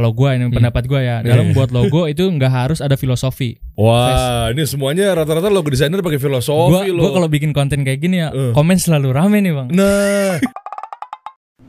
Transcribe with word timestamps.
Kalau 0.00 0.16
gua 0.16 0.32
ini 0.32 0.48
Hmm. 0.48 0.56
pendapat 0.56 0.88
gua 0.88 0.96
ya, 0.98 1.20
Iya, 1.20 1.28
dalam 1.28 1.52
iya. 1.52 1.54
buat 1.54 1.68
logo 1.68 2.08
itu 2.08 2.24
nggak 2.24 2.48
harus 2.48 2.80
ada 2.80 2.96
filosofi. 2.96 3.60
Wah, 3.74 4.48
ini 4.48 4.64
semuanya 4.64 5.12
rata-rata 5.12 5.46
logo 5.46 5.68
desainer 5.68 6.00
pakai 6.00 6.16
filosofi 6.16 6.72
gua 6.72 6.88
loh. 6.88 7.12
kalau 7.12 7.28
bikin 7.28 7.52
konten 7.52 7.84
kayak 7.84 8.00
gini 8.00 8.16
ya, 8.18 8.32
Eh. 8.32 8.52
komen 8.52 8.80
selalu 8.80 9.12
rame 9.12 9.38
nih, 9.38 9.52
Bang. 9.52 9.68
Nah, 9.68 10.40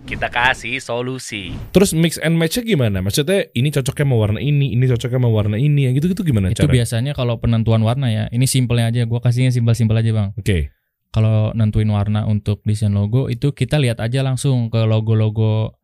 Kita 0.02 0.28
kasih 0.28 0.80
solusi. 0.80 1.56
terus 1.72 1.92
mix 1.92 2.16
and 2.18 2.36
match-nya 2.36 2.64
gimana? 2.66 3.00
Maksudnya 3.00 3.48
ini 3.54 3.70
cocoknya 3.70 4.04
sama 4.04 4.16
warna 4.18 4.40
ini, 4.40 4.72
ini 4.72 4.84
cocoknya 4.86 5.18
sama 5.18 5.30
warna 5.30 5.56
ini, 5.56 5.88
yang 5.88 5.94
gitu-gitu 5.94 6.24
gimana 6.26 6.52
Itu 6.52 6.64
cara? 6.64 6.74
biasanya 6.74 7.12
kalau 7.12 7.38
penentuan 7.38 7.80
warna 7.80 8.08
ya, 8.08 8.24
ini 8.28 8.44
simpelnya 8.44 8.88
aja, 8.88 9.04
gua 9.06 9.20
kasihnya 9.20 9.52
simpel-simpel 9.52 9.96
aja, 9.96 10.12
Bang. 10.12 10.30
Oke. 10.36 10.72
Kalau 11.12 11.52
nentuin 11.52 11.88
warna 11.88 12.24
untuk 12.24 12.60
desain 12.62 12.92
logo 12.92 13.28
itu 13.28 13.52
kita 13.52 13.76
lihat 13.76 14.00
aja 14.00 14.20
langsung 14.22 14.68
ke 14.68 14.80
logo-logo 14.82 15.76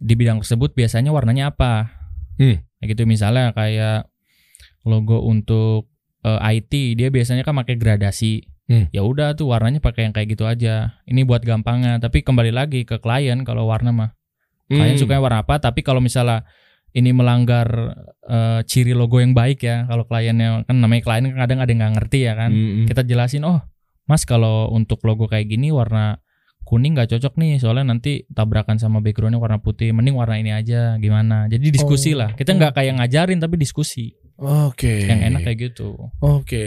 di 0.00 0.16
bidang 0.16 0.40
tersebut 0.40 0.72
biasanya 0.72 1.12
warnanya 1.12 1.52
apa. 1.52 1.92
Hmm. 2.40 2.64
Kayak 2.80 2.88
gitu 2.96 3.02
misalnya 3.04 3.52
kayak 3.52 4.08
logo 4.88 5.20
untuk 5.22 5.92
eh, 6.24 6.56
IT 6.56 6.72
dia 6.96 7.08
biasanya 7.12 7.44
kan 7.44 7.52
pakai 7.54 7.76
gradasi. 7.76 8.48
Hmm. 8.70 8.86
Ya 8.94 9.02
udah 9.04 9.34
tuh 9.34 9.50
warnanya 9.50 9.82
pakai 9.82 10.08
yang 10.08 10.14
kayak 10.14 10.32
gitu 10.32 10.48
aja. 10.48 10.96
Ini 11.04 11.26
buat 11.26 11.42
gampangnya, 11.42 11.98
tapi 11.98 12.22
kembali 12.22 12.54
lagi 12.54 12.86
ke 12.86 12.96
klien 12.98 13.44
kalau 13.44 13.68
warna 13.68 13.90
mah. 13.92 14.10
Klien 14.70 14.94
Hmm. 14.94 15.00
sukanya 15.02 15.20
warna 15.20 15.38
apa, 15.42 15.58
tapi 15.58 15.82
kalau 15.82 15.98
misalnya 15.98 16.46
ini 16.90 17.10
melanggar 17.10 17.66
eh, 18.24 18.60
ciri 18.66 18.94
logo 18.94 19.18
yang 19.18 19.34
baik 19.34 19.62
ya, 19.62 19.84
kalau 19.90 20.06
kliennya 20.06 20.62
kan 20.64 20.76
namanya 20.78 21.02
klien 21.02 21.26
kan 21.28 21.36
kadang 21.36 21.58
ada 21.58 21.70
yang 21.70 21.80
nggak 21.82 21.94
ngerti 21.98 22.18
ya 22.24 22.32
kan 22.38 22.50
Hmm, 22.54 22.70
hmm. 22.82 22.86
kita 22.86 23.02
jelasin 23.02 23.42
oh 23.42 23.58
mas 24.06 24.22
kalau 24.22 24.70
untuk 24.70 25.02
logo 25.02 25.26
kayak 25.26 25.46
gini 25.46 25.70
warna 25.70 26.18
kuning 26.70 26.94
nggak 26.94 27.10
cocok 27.10 27.34
nih 27.34 27.58
soalnya 27.58 27.90
nanti 27.90 28.22
tabrakan 28.28 28.78
sama 28.78 28.98
backgroundnya 28.98 29.36
warna 29.36 29.58
putih 29.58 29.90
mending 29.90 30.14
warna 30.14 30.38
ini 30.38 30.50
aja 30.50 30.94
gimana 30.96 31.44
jadi 31.44 31.66
diskusi 31.66 32.14
Oh. 32.14 32.22
lah 32.22 32.30
kita 32.32 32.54
nggak 32.54 32.72
kayak 32.72 32.94
ngajarin 32.96 33.36
tapi 33.36 33.58
diskusi 33.58 34.14
Oke. 34.36 35.04
yang 35.04 35.20
enak 35.26 35.44
kayak 35.44 35.58
gitu 35.68 35.98
Oke, 36.16 36.64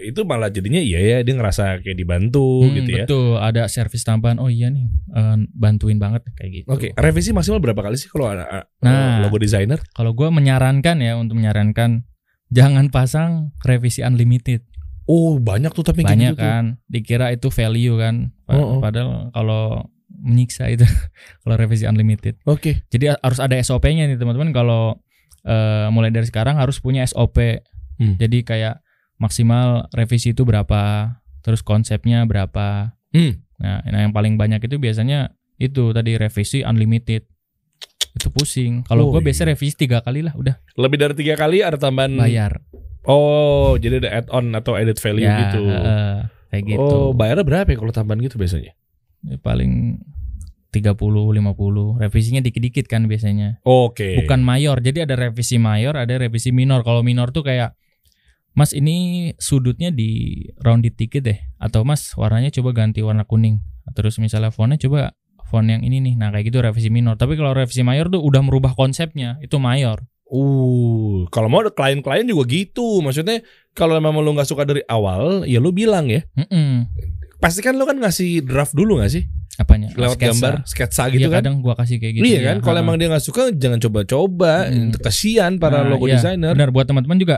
itu 0.00 0.20
malah 0.22 0.48
jadinya 0.48 0.78
iya 0.78 0.96
ya 1.00 1.16
dia 1.20 1.34
ngerasa 1.34 1.78
kayak 1.78 1.92
dibantu 1.94 2.62
Hmm, 2.62 2.72
gitu 2.74 2.90
ya. 2.90 3.04
betul 3.04 3.36
ada 3.36 3.66
servis 3.66 4.00
tambahan 4.00 4.36
oh 4.36 4.48
iya 4.48 4.68
nih 4.68 4.88
eh, 5.10 5.36
bantuin 5.50 5.98
banget 5.98 6.24
kayak 6.32 6.50
gitu 6.54 6.66
Oke, 6.66 6.94
revisi 6.94 7.30
maksimal 7.30 7.58
berapa 7.58 7.76
kali 7.78 7.94
sih 7.94 8.08
kalau 8.08 8.30
ada 8.30 8.46
uh, 8.46 8.64
Nah. 8.80 9.20
logo 9.20 9.36
desainer? 9.36 9.82
kalau 9.90 10.10
gue 10.10 10.28
menyarankan 10.28 10.96
ya 10.96 11.12
untuk 11.14 11.36
menyarankan 11.36 12.08
jangan 12.48 12.88
pasang 12.88 13.52
revisi 13.60 14.00
unlimited 14.00 14.64
Oh, 15.10 15.34
banyak 15.36 15.74
tuh 15.74 15.82
tapi 15.82 16.06
banyak 16.06 16.32
gitu 16.32 16.38
tuh. 16.38 16.46
kan 16.46 16.64
dikira 16.86 17.34
itu 17.34 17.50
value 17.50 17.98
kan 17.98 18.30
Oh, 18.46 18.78
oh. 18.78 18.78
padahal 18.78 19.30
kalau 19.30 19.90
menyiksa 20.12 20.68
itu 20.68 20.86
kalau 21.42 21.54
revisi 21.56 21.82
unlimited 21.84 22.38
Oke. 22.44 22.86
Jadi 22.86 23.10
harus 23.10 23.38
ada 23.38 23.58
SOP-nya 23.58 24.06
nih 24.06 24.14
teman-teman 24.14 24.50
kalau 24.50 25.02
eh, 25.42 25.88
mulai 25.88 26.08
dari 26.08 26.24
sekarang 26.24 26.54
harus 26.54 26.78
punya 26.78 27.02
SOP. 27.02 27.58
Hmm. 27.96 28.14
Jadi 28.16 28.42
kayak 28.42 28.80
maksimal 29.16 29.90
revisi 29.90 30.30
itu 30.30 30.42
berapa, 30.42 31.12
terus 31.40 31.60
konsepnya 31.60 32.22
berapa. 32.22 32.94
Hmm. 33.10 33.40
Nah, 33.56 33.80
nah 33.82 34.00
yang 34.00 34.12
paling 34.12 34.36
banyak 34.36 34.60
itu 34.62 34.76
biasanya 34.76 35.32
itu 35.56 35.90
tadi 35.90 36.14
revisi 36.14 36.60
unlimited. 36.60 37.24
Itu 38.10 38.28
pusing. 38.28 38.82
Kalau 38.82 39.08
Oh, 39.08 39.12
gue 39.12 39.22
biasa 39.22 39.42
iya. 39.42 39.52
revisi 39.52 39.76
tiga 39.78 40.00
kali 40.00 40.20
lah 40.20 40.32
udah 40.32 40.56
Lebih 40.74 40.96
dari 40.98 41.14
tiga 41.14 41.34
kali 41.34 41.60
ada 41.60 41.76
tambahan. 41.76 42.12
bayar. 42.14 42.60
Oh, 43.08 43.80
jadi 43.80 44.04
ada 44.04 44.10
add-on 44.24 44.52
atau 44.52 44.76
added 44.76 45.00
value 45.00 45.24
ya, 45.24 45.48
gitu. 45.48 45.62
eh, 45.64 46.18
kayak 46.52 46.64
gitu. 46.76 46.96
Oh, 47.08 47.10
bayarnya 47.16 47.44
berapa 47.46 47.68
ya 47.72 47.78
kalau 47.80 47.92
tambahan 47.94 48.20
gitu 48.20 48.36
biasanya? 48.36 48.76
Ya, 49.24 49.36
paling 49.40 50.04
30 50.70 51.34
50. 51.34 51.98
Revisinya 51.98 52.40
dikit-dikit 52.44 52.86
kan 52.86 53.08
biasanya. 53.08 53.58
Oke. 53.66 54.20
bukan 54.22 54.40
mayor. 54.44 54.78
Jadi 54.84 55.02
ada 55.08 55.16
revisi 55.16 55.56
mayor, 55.56 55.96
ada 55.96 56.14
revisi 56.20 56.52
minor. 56.52 56.84
Kalau 56.84 57.00
minor 57.00 57.32
tuh 57.34 57.42
kayak 57.42 57.74
Mas 58.50 58.74
ini 58.74 59.30
sudutnya 59.38 59.94
di 59.94 60.42
rounded 60.58 60.98
dikit 60.98 61.22
deh 61.22 61.38
atau 61.62 61.86
Mas 61.86 62.10
warnanya 62.18 62.50
coba 62.50 62.74
ganti 62.74 63.00
warna 63.00 63.22
kuning. 63.24 63.62
Terus 63.94 64.18
misalnya 64.18 64.50
fontnya 64.50 64.78
coba 64.78 65.14
font 65.50 65.66
yang 65.66 65.82
ini 65.82 65.98
nih. 65.98 66.14
Nah, 66.14 66.30
kayak 66.30 66.54
gitu 66.54 66.62
revisi 66.62 66.90
minor. 66.94 67.18
Tapi 67.18 67.34
kalau 67.34 67.50
revisi 67.54 67.82
mayor 67.82 68.06
tuh 68.06 68.22
udah 68.22 68.42
merubah 68.42 68.78
konsepnya, 68.78 69.38
itu 69.42 69.58
mayor. 69.58 70.06
Uh, 70.30 71.26
kalau 71.28 71.50
mau 71.50 71.60
ada 71.60 71.68
klien-klien 71.68 72.22
juga 72.22 72.46
gitu. 72.46 73.02
Maksudnya 73.02 73.42
kalau 73.72 73.98
memang 73.98 74.22
lu 74.22 74.30
nggak 74.30 74.46
suka 74.46 74.62
dari 74.62 74.80
awal, 74.86 75.42
ya 75.42 75.58
lu 75.58 75.70
bilang 75.70 76.06
ya. 76.06 76.22
Mm-mm. 76.32 76.86
Pasti 77.36 77.60
kan 77.60 77.74
lu 77.74 77.82
kan 77.82 77.98
ngasih 77.98 78.40
draft 78.40 78.72
dulu 78.72 79.02
nggak 79.02 79.10
sih? 79.10 79.24
Apanya? 79.56 79.90
Lewat 79.92 80.16
Sketsa. 80.16 80.30
gambar, 80.30 80.54
sketsa 80.64 81.02
gitu 81.10 81.28
kan? 81.28 81.42
kadang 81.42 81.60
gua 81.60 81.74
kasih 81.74 81.98
kayak 81.98 82.14
gitu. 82.16 82.24
iya 82.24 82.38
ya. 82.38 82.46
kan? 82.48 82.56
Kalau 82.62 82.78
emang 82.78 82.96
dia 82.96 83.10
nggak 83.10 83.20
suka, 83.20 83.50
jangan 83.52 83.76
coba-coba. 83.76 84.70
Hmm. 84.70 84.94
Kasihan 84.94 85.58
para 85.58 85.82
Nah, 85.82 85.90
logo 85.92 86.06
iya, 86.06 86.16
designer. 86.16 86.54
Benar 86.54 86.70
buat 86.70 86.86
teman-teman 86.86 87.18
juga. 87.18 87.36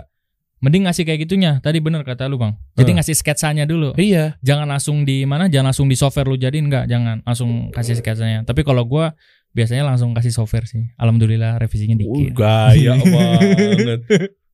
Mending 0.62 0.86
ngasih 0.86 1.02
kayak 1.02 1.26
gitunya. 1.26 1.58
Tadi 1.58 1.82
bener 1.82 2.06
kata 2.06 2.30
lu, 2.30 2.38
Bang. 2.38 2.54
Jadi 2.78 2.94
Hmm. 2.94 2.98
ngasih 3.02 3.18
sketsanya 3.18 3.64
dulu. 3.66 3.90
Iya. 3.98 4.38
jangan 4.38 4.70
langsung 4.70 5.02
di 5.02 5.26
mana 5.26 5.50
jangan 5.50 5.74
langsung 5.74 5.90
di 5.90 5.98
software 5.98 6.30
lu 6.30 6.38
jadiin 6.38 6.70
enggak 6.70 6.86
jangan 6.86 7.18
langsung 7.22 7.74
kasih 7.74 7.98
sketsanya 7.98 8.46
tapi 8.46 8.62
kalau 8.62 8.86
gua 8.86 9.10
biasanya 9.52 9.84
langsung 9.84 10.12
kasih 10.12 10.30
software 10.30 10.64
sih 10.64 10.88
alhamdulillah 10.96 11.56
revisinya 11.56 11.94
Uh, 11.94 12.00
dikit 12.02 12.32
gaya 12.34 12.92
banget. 13.04 14.00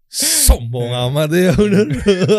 Sombong 0.09 0.91
amat 1.07 1.29
ya 1.31 1.53
bener. 1.53 1.87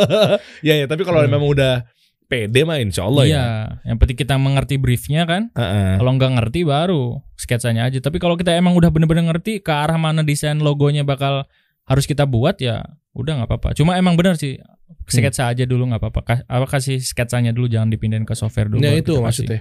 ya 0.68 0.74
ya, 0.76 0.86
tapi 0.86 1.04
kalau 1.04 1.22
Hmm. 1.22 1.30
memang 1.30 1.46
udah 1.48 1.86
pede 2.26 2.62
mah 2.62 2.78
insya 2.78 3.04
Allah 3.04 3.24
ya. 3.24 3.30
iya 3.32 3.46
yang 3.86 3.98
penting 3.98 4.14
kita 4.16 4.38
mengerti 4.38 4.78
briefnya 4.78 5.26
kan 5.26 5.50
Heeh. 5.52 5.98
kalau 5.98 6.14
nggak 6.14 6.32
ngerti 6.36 6.62
baru 6.62 7.26
sketsanya 7.34 7.90
aja 7.90 7.98
tapi 8.00 8.18
kalau 8.18 8.38
kita 8.38 8.54
emang 8.54 8.74
udah 8.74 8.90
bener-bener 8.90 9.26
ngerti 9.26 9.58
ke 9.60 9.72
arah 9.72 9.98
mana 9.98 10.22
desain 10.22 10.54
logonya 10.56 11.02
bakal 11.02 11.50
harus 11.86 12.06
kita 12.06 12.30
buat 12.30 12.62
ya 12.62 12.86
udah 13.18 13.34
nggak 13.34 13.50
apa-apa 13.50 13.70
cuma 13.74 13.98
emang 13.98 14.14
bener 14.14 14.38
sih 14.38 14.62
sketsa 15.10 15.50
aja 15.50 15.66
dulu 15.66 15.90
nggak 15.90 16.06
apa-apa 16.06 16.46
apa 16.46 16.66
kasih 16.70 17.02
sketsanya 17.02 17.50
dulu 17.50 17.66
jangan 17.66 17.90
dipindahin 17.90 18.22
ke 18.24 18.38
software 18.38 18.70
dulu 18.70 18.78
Nah 18.78 18.94
baru 18.94 19.02
itu 19.02 19.14
kita 19.18 19.58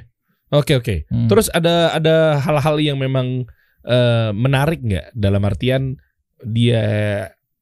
Oke 0.48 0.80
oke. 0.80 1.04
Hmm. 1.12 1.28
Terus 1.28 1.52
ada 1.52 1.92
ada 1.92 2.40
hal-hal 2.40 2.76
yang 2.80 2.96
memang 2.96 3.44
eh, 3.84 4.30
menarik 4.32 4.80
nggak 4.80 5.12
dalam 5.12 5.42
artian 5.44 5.96
dia 6.40 6.82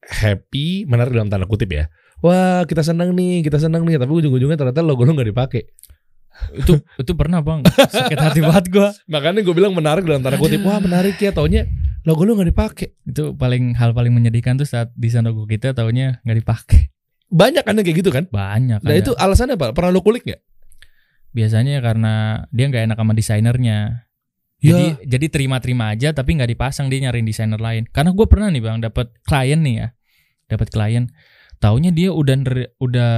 happy 0.07 0.87
menarik 0.87 1.11
dalam 1.11 1.27
tanda 1.27 1.47
kutip 1.49 1.67
ya. 1.71 1.91
Wah 2.23 2.63
kita 2.65 2.81
senang 2.81 3.13
nih 3.13 3.45
kita 3.45 3.59
senang 3.61 3.85
nih 3.85 3.99
tapi 3.99 4.09
ujung-ujungnya 4.09 4.57
ternyata 4.57 4.81
logo 4.81 5.03
lu 5.03 5.13
nggak 5.13 5.29
dipakai. 5.35 5.63
itu 6.53 6.77
itu 7.01 7.17
pernah 7.17 7.41
bang 7.41 7.65
sakit 7.65 8.13
hati 8.13 8.45
banget 8.45 8.69
gua 8.69 8.93
Makanya 9.09 9.41
gue 9.41 9.57
bilang 9.57 9.73
menarik 9.73 10.05
dalam 10.05 10.21
tanda 10.21 10.37
kutip. 10.37 10.61
Wah 10.61 10.77
menarik 10.77 11.17
ya 11.17 11.33
taunya 11.33 11.65
logo 12.05 12.23
lu 12.23 12.37
nggak 12.37 12.53
dipakai. 12.53 12.93
itu 13.09 13.33
paling 13.33 13.73
hal 13.73 13.97
paling 13.97 14.13
menyedihkan 14.13 14.53
tuh 14.53 14.69
saat 14.69 14.93
desain 14.93 15.25
logo 15.25 15.49
kita 15.49 15.73
taunya 15.73 16.21
nggak 16.21 16.37
dipakai 16.45 16.81
Banyak 17.27 17.67
kan 17.67 17.75
yang 17.75 17.83
kayak 17.83 17.97
gitu 17.99 18.11
kan. 18.13 18.23
banyak 18.31 18.79
Nah 18.79 18.93
ada. 18.95 19.01
itu 19.03 19.11
alasannya 19.11 19.59
apa? 19.59 19.75
Pernah 19.75 19.91
lu 19.91 19.99
kulik 19.99 20.23
nggak? 20.23 20.39
Biasanya 21.31 21.79
karena 21.79 22.13
dia 22.49 22.65
nggak 22.65 22.83
enak 22.87 22.97
sama 22.97 23.13
desainernya 23.13 24.07
jadi 24.57 24.97
jadi 25.05 25.25
terima-terima 25.29 25.93
aja 25.93 26.09
tapi 26.11 26.33
nggak 26.33 26.49
dipasang 26.49 26.89
dia 26.89 27.03
nyariin 27.03 27.23
desainer 27.23 27.57
lain 27.57 27.85
karena 27.87 28.09
gue 28.09 28.25
pernah 28.25 28.49
nih 28.49 28.59
bang 28.59 28.77
dapat 28.79 29.13
klien 29.21 29.61
nih 29.61 29.75
ya 29.77 29.87
dapat 30.47 30.67
klien 30.67 31.05
taunya 31.57 31.89
dia 31.89 32.09
udah 32.09 32.35
udah 32.77 33.13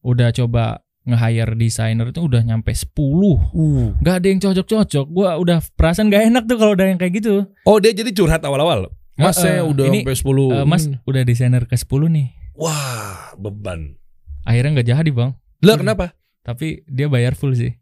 udah 0.00 0.28
coba 0.32 0.82
nge-hire 1.00 1.54
desainer 1.54 2.10
itu 2.10 2.20
udah 2.20 2.42
nyampe 2.42 2.70
10 2.70 2.90
Uh. 2.92 3.94
nggak 3.98 4.14
ada 4.20 4.26
yang 4.26 4.40
cocok-cocok 4.40 5.06
gua 5.08 5.30
udah 5.36 5.58
perasaan 5.74 6.06
nggak 6.06 6.22
enak 6.28 6.42
tuh 6.44 6.56
kalau 6.56 6.72
udah 6.74 6.86
yang 6.86 6.98
kayak 6.98 7.14
gitu 7.16 7.48
Oh 7.64 7.78
dia 7.78 7.90
jadi 7.90 8.10
curhat 8.10 8.42
awal-awal. 8.42 8.92
Mas 9.14 9.36
saya 9.36 9.60
Heeh. 9.60 9.68
udah 9.68 9.84
Ini, 9.86 9.98
sampai 10.00 10.16
10 10.16 10.54
Eh, 10.54 10.64
mas 10.64 10.82
Hmm. 10.86 10.96
udah 11.02 11.22
desainer 11.22 11.64
ke 11.64 11.74
10 11.74 12.08
nih 12.08 12.28
Wah 12.52 13.32
beban. 13.34 13.96
akhirnya 14.42 14.70
nggak 14.74 14.88
jadi 14.88 15.10
bang 15.10 15.30
Lah 15.60 15.76
kenapa? 15.76 16.04
Tapi 16.42 16.82
dia 16.86 17.06
bayar 17.06 17.34
full 17.34 17.52
sih. 17.52 17.72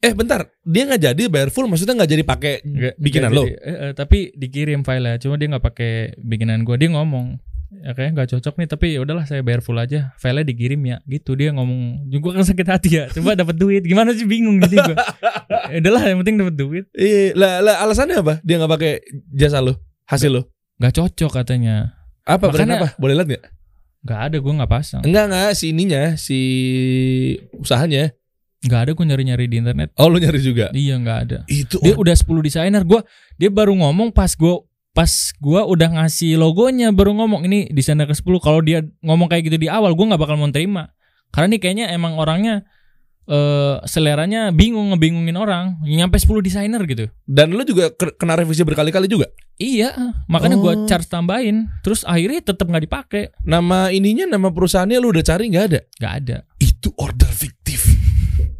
Eh 0.00 0.16
bentar, 0.16 0.48
dia 0.64 0.88
nggak 0.88 1.02
jadi 1.12 1.22
bayar 1.28 1.52
full, 1.52 1.68
maksudnya 1.68 1.92
nggak 2.00 2.10
jadi 2.16 2.24
pakai 2.24 2.54
bikinan 2.96 3.28
lo. 3.28 3.44
jadi. 3.44 3.54
Eh, 3.60 3.76
eh, 3.76 3.92
tapi 3.92 4.32
dikirim 4.32 4.80
file 4.82 5.20
cuma 5.20 5.36
dia 5.36 5.52
nggak 5.52 5.64
pakai 5.64 5.92
bikinan 6.16 6.64
gua. 6.64 6.80
Dia 6.80 6.88
ngomong 6.96 7.36
ya 7.84 7.92
kayak 7.92 8.16
nggak 8.16 8.28
cocok 8.32 8.54
nih 8.62 8.68
tapi 8.72 8.86
ya 8.96 9.04
udahlah 9.04 9.28
saya 9.28 9.44
bayar 9.44 9.60
full 9.60 9.76
aja. 9.76 10.16
Filenya 10.16 10.48
dikirim 10.48 10.80
ya. 10.80 10.96
Gitu 11.04 11.36
dia 11.36 11.52
ngomong. 11.52 12.08
Juga 12.08 12.40
kan 12.40 12.48
sakit 12.48 12.66
hati 12.66 12.88
ya. 12.88 13.04
Coba 13.12 13.36
dapat 13.36 13.52
duit. 13.60 13.84
Gimana 13.84 14.16
sih 14.16 14.24
bingung 14.24 14.56
gitu 14.64 14.80
gua? 14.80 14.96
Ya 15.66 15.82
udahlah 15.82 16.02
yang 16.08 16.18
penting 16.24 16.36
dapat 16.40 16.54
duit. 16.56 16.84
Iya, 16.94 17.34
lah, 17.34 17.58
lah 17.60 17.74
alasannya 17.84 18.22
apa? 18.22 18.34
Dia 18.46 18.56
nggak 18.56 18.70
pakai 18.70 18.92
jasa 19.34 19.58
lo, 19.60 19.76
hasil 20.08 20.30
lo. 20.30 20.42
nggak 20.80 20.94
cocok 20.94 21.30
katanya. 21.42 22.00
Apa? 22.24 22.48
Makanya- 22.48 22.78
apa? 22.80 22.88
Boleh 22.96 23.12
lihat 23.18 23.28
nggak? 23.28 23.44
Nggak 24.06 24.20
ada 24.30 24.36
gua 24.38 24.52
nggak 24.62 24.70
pasang. 24.70 25.02
Enggak 25.02 25.24
enggak 25.26 25.50
si 25.52 25.64
ininya, 25.74 26.02
si 26.14 26.38
usahanya. 27.58 28.14
nggak 28.56 28.80
ada 28.82 28.90
gua 28.94 29.04
nyari 29.06 29.24
nyari 29.26 29.44
di 29.46 29.56
internet. 29.60 29.90
Oh 29.94 30.06
lu 30.06 30.18
nyari 30.18 30.40
juga. 30.40 30.70
iya 30.72 30.94
nggak 30.96 31.18
ada. 31.28 31.38
Itu 31.46 31.78
dia 31.82 31.94
udah 31.94 32.14
10 32.14 32.26
desainer 32.42 32.82
gua 32.82 33.02
dia 33.36 33.46
baru 33.46 33.74
ngomong 33.74 34.10
pas 34.10 34.32
gua 34.34 34.62
pas 34.90 35.12
gua 35.38 35.68
udah 35.68 35.92
ngasih 35.92 36.34
logonya 36.34 36.90
baru 36.90 37.12
ngomong 37.14 37.44
ini 37.46 37.68
desainer 37.68 38.08
ke 38.08 38.16
10 38.16 38.26
kalau 38.40 38.64
dia 38.64 38.80
ngomong 39.04 39.28
kayak 39.28 39.50
gitu 39.50 39.58
di 39.60 39.68
awal 39.68 39.92
gua 39.94 40.14
nggak 40.14 40.22
bakal 40.22 40.34
mau 40.34 40.48
terima. 40.50 40.90
Karena 41.30 41.54
nih 41.54 41.60
kayaknya 41.60 41.86
emang 41.92 42.16
orangnya 42.16 42.64
eh 43.26 43.76
seleranya 43.86 44.50
bingung 44.50 44.90
ngebingungin 44.90 45.36
orang. 45.36 45.78
Nyampe 45.82 46.18
10 46.18 46.42
desainer 46.42 46.80
gitu. 46.86 47.06
Dan 47.22 47.54
lu 47.54 47.62
juga 47.62 47.90
ke- 47.90 48.14
kena 48.14 48.34
revisi 48.34 48.62
berkali-kali 48.62 49.06
juga. 49.06 49.30
Iya, 49.56 50.12
makanya 50.28 50.60
gua 50.60 50.76
Oh. 50.76 50.84
charge 50.84 51.08
tambahin. 51.08 51.72
Terus 51.80 52.04
akhirnya 52.04 52.44
tetap 52.44 52.68
nggak 52.68 52.84
dipakai. 52.84 53.32
Nama 53.40 53.88
ininya 53.88 54.28
nama 54.28 54.52
perusahaannya 54.52 55.00
lu 55.00 55.08
udah 55.08 55.24
cari 55.24 55.48
nggak 55.48 55.64
ada? 55.72 55.80
Nggak 55.96 56.14
ada. 56.24 56.36
Itu 56.60 56.92
order 57.00 57.32
fiktif. 57.32 57.88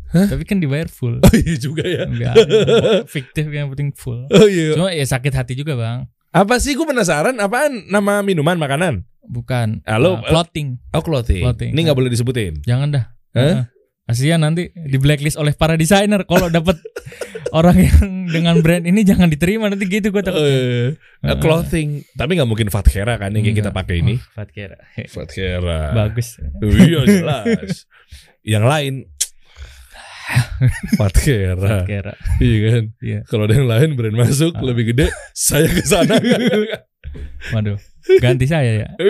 Tapi 0.08 0.48
kan 0.48 0.56
dibayar 0.56 0.88
full. 0.88 1.20
Oh 1.20 1.34
iya 1.37 1.56
juga 1.60 1.84
ya. 1.84 2.08
Nggak 2.08 2.32
ada. 2.32 2.56
Fiktif 3.04 3.44
yang 3.52 3.69
penting 3.69 3.93
full. 3.93 4.25
Oh 4.32 4.48
iya. 4.48 4.72
Cuma 4.72 4.88
ya 4.88 5.04
sakit 5.04 5.32
hati 5.37 5.52
juga 5.52 5.76
bang. 5.76 6.08
Apa 6.32 6.56
sih 6.56 6.72
gue 6.72 6.88
penasaran 6.88 7.37
apaan 7.37 7.84
nama 7.93 8.25
minuman 8.25 8.56
makanan? 8.56 9.04
Bukan. 9.20 9.84
Halo, 9.84 10.16
uh, 10.16 10.25
clothing. 10.25 10.81
Oh 10.96 11.04
clothing. 11.04 11.44
Clothing. 11.44 11.76
Ini 11.76 11.81
nggak 11.84 11.98
boleh 11.98 12.08
disebutin. 12.08 12.64
Jangan 12.64 12.88
dah. 12.96 13.04
Hah? 13.37 13.69
Kasihan 14.06 14.38
nanti 14.38 14.70
di 14.70 14.97
blacklist 14.97 15.35
oleh 15.35 15.50
para 15.50 15.75
desainer 15.75 16.23
kalau 16.23 16.47
dapat 16.47 16.79
orang 17.58 17.75
yang 17.82 17.99
dengan 18.31 18.62
brand 18.62 18.87
ini 18.87 19.03
jangan 19.03 19.26
diterima 19.26 19.67
nanti 19.67 19.82
gitu 19.85 20.14
gue 20.14 20.23
takut. 20.23 20.38
Eh, 20.38 20.94
Heeh. 20.94 21.38
clothing. 21.43 22.06
Tapi 22.14 22.38
nggak 22.38 22.47
mungkin 22.47 22.70
Fatkera 22.70 23.19
kan 23.19 23.35
yang 23.35 23.43
kita 23.44 23.70
pakai 23.70 24.06
ini. 24.06 24.14
Oh, 24.14 24.23
Fatkera. 24.38 24.79
Fatkera. 25.14 25.81
Bagus. 25.91 26.38
Iya 26.62 27.03
jelas. 27.03 27.91
yang 28.47 28.62
lain 28.62 29.11
Fatkera. 30.94 31.82
Fatkera. 31.82 32.12
Iya 32.38 32.56
kan? 32.62 32.85
Iya. 32.99 33.19
Kalau 33.26 33.44
ada 33.47 33.55
yang 33.55 33.67
lain 33.67 33.88
brand 33.94 34.17
masuk 34.17 34.55
Ah. 34.55 34.62
lebih 34.62 34.94
gede, 34.94 35.11
saya 35.35 35.67
ke 35.67 35.82
sana. 35.82 36.19
Waduh. 37.50 37.78
Ganti 38.18 38.46
saya 38.46 38.86
ya. 38.86 38.88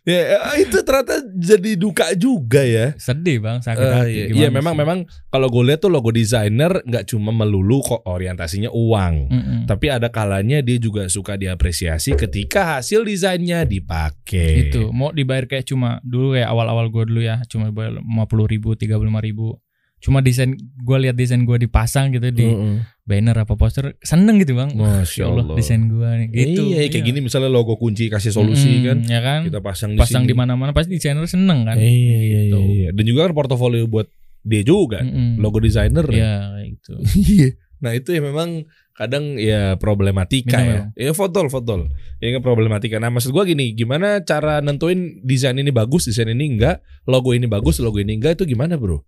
Ya, 0.00 0.40
itu 0.56 0.80
ternyata 0.80 1.20
jadi 1.28 1.76
duka 1.76 2.16
juga 2.16 2.64
ya. 2.64 2.96
Sedih 2.96 3.36
bang, 3.38 3.60
sakit 3.60 3.84
Eh, 3.84 3.92
hati. 3.92 4.10
iya, 4.10 4.24
iya 4.32 4.48
memang 4.48 4.72
sih? 4.72 4.80
memang 4.80 4.98
kalau 5.28 5.52
gue 5.52 5.62
lihat 5.62 5.84
tuh 5.84 5.92
logo 5.92 6.08
desainer 6.08 6.80
nggak 6.82 7.04
cuma 7.06 7.30
melulu 7.30 7.84
kok 7.84 8.00
orientasinya 8.08 8.72
uang. 8.72 9.14
Mm-mm. 9.28 9.58
Tapi 9.68 9.86
ada 9.92 10.08
kalanya 10.08 10.64
dia 10.64 10.80
juga 10.80 11.04
suka 11.06 11.36
diapresiasi 11.36 12.16
ketika 12.16 12.80
hasil 12.80 13.04
desainnya 13.04 13.68
dipakai. 13.68 14.72
Itu 14.72 14.88
mau 14.90 15.12
dibayar 15.12 15.44
kayak 15.44 15.68
cuma 15.68 16.00
dulu 16.00 16.32
kayak 16.32 16.48
awal-awal 16.48 16.88
gue 16.88 17.04
dulu 17.04 17.20
ya 17.20 17.44
cuma 17.46 17.68
bayar 17.68 18.00
lima 18.00 18.24
puluh 18.24 18.48
ribu, 18.48 18.72
tiga 18.72 18.96
puluh 18.96 19.12
lima 19.12 19.20
ribu. 19.20 19.60
Cuma 20.00 20.24
desain 20.24 20.56
gue 20.56 20.96
lihat 20.96 21.12
desain 21.12 21.44
gue 21.44 21.56
dipasang 21.60 22.08
gitu 22.08 22.32
di 22.32 22.48
Heeh. 22.48 22.76
Banner 23.10 23.34
apa 23.34 23.54
poster 23.54 23.98
seneng 23.98 24.38
gitu 24.38 24.54
bang. 24.54 24.70
Masya 24.70 25.18
Ya 25.18 25.26
Allah, 25.26 25.42
Allah. 25.42 25.56
desain 25.58 25.82
gue 25.82 26.06
nih 26.06 26.28
gitu. 26.30 26.62
Iya, 26.70 26.86
kayak 26.86 27.04
gini 27.04 27.18
misalnya 27.18 27.50
logo 27.50 27.74
kunci 27.74 28.06
kasih 28.06 28.30
solusi 28.30 28.70
Mm-mm, 28.70 28.86
kan. 28.86 28.98
Ya 29.04 29.20
kan. 29.20 29.40
Kita 29.42 29.58
pasang 29.58 29.90
di 29.92 29.98
Pasang 29.98 30.22
di 30.22 30.32
mana-mana 30.32 30.70
pasti 30.70 30.94
desainer 30.94 31.26
seneng 31.26 31.66
kan. 31.66 31.74
Iya, 31.74 31.90
iya, 31.90 32.40
Gitu. 32.46 32.56
iya, 32.56 32.74
iya. 32.78 32.88
Dan 32.94 33.04
juga 33.04 33.26
kan 33.26 33.34
portofolio 33.34 33.84
buat 33.84 34.06
dia 34.40 34.62
juga. 34.62 35.02
Mm-mm. 35.02 35.36
Logo 35.36 35.58
desainer. 35.58 36.06
Iya 36.06 36.32
kayak 36.54 36.68
gitu. 36.72 36.92
Iya. 37.34 37.48
Nah 37.80 37.92
itu 37.92 38.12
ya 38.12 38.20
memang 38.20 38.68
kadang 38.92 39.34
ya 39.34 39.72
problematika 39.74 40.60
Minum 40.60 40.92
ya. 40.94 41.08
Ya 41.08 41.12
fotol 41.12 41.48
fotol. 41.48 41.88
Ya 42.18 42.30
kan 42.30 42.40
problematika. 42.40 42.96
Nah 42.96 43.08
maksud 43.08 43.30
gua 43.30 43.42
gini, 43.42 43.72
gimana 43.72 44.20
cara 44.20 44.60
nentuin 44.60 45.18
desain 45.20 45.56
ini 45.56 45.68
bagus, 45.70 46.04
desain 46.04 46.28
ini 46.28 46.54
enggak, 46.54 46.84
logo 47.04 47.32
ini 47.32 47.48
bagus, 47.48 47.80
logo 47.80 47.96
ini 47.96 48.16
enggak 48.16 48.36
itu 48.36 48.44
gimana 48.46 48.76
bro? 48.76 49.00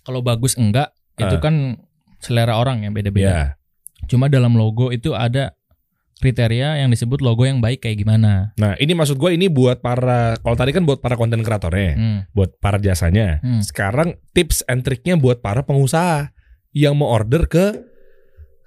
Kalau 0.00 0.20
bagus 0.20 0.56
enggak 0.56 0.90
itu 1.14 1.30
Ah. 1.30 1.38
kan 1.38 1.76
selera 2.24 2.56
orang 2.56 2.82
ya 2.82 2.90
beda-beda. 2.90 3.28
Ya. 3.28 3.44
Cuma 4.08 4.26
dalam 4.26 4.56
logo 4.56 4.88
itu 4.88 5.12
ada 5.12 5.52
kriteria 6.14 6.80
yang 6.80 6.88
disebut 6.88 7.20
logo 7.20 7.44
yang 7.44 7.58
baik 7.60 7.84
kayak 7.84 8.00
gimana. 8.00 8.54
Nah 8.56 8.78
ini 8.78 8.94
maksud 8.94 9.18
gua 9.18 9.34
ini 9.34 9.50
buat 9.50 9.82
para, 9.82 10.38
kalau 10.40 10.56
tadi 10.56 10.72
kan 10.72 10.86
buat 10.86 11.02
para 11.02 11.18
konten 11.18 11.42
kreatornya, 11.42 11.92
Hmm. 11.94 12.18
buat 12.32 12.56
para 12.62 12.78
jasanya. 12.78 13.42
Hmm. 13.44 13.60
Sekarang 13.60 14.16
tips 14.32 14.64
and 14.64 14.86
triknya 14.86 15.18
buat 15.18 15.44
para 15.44 15.60
pengusaha 15.60 16.32
yang 16.72 16.96
mau 16.96 17.12
order 17.12 17.44
ke 17.44 17.66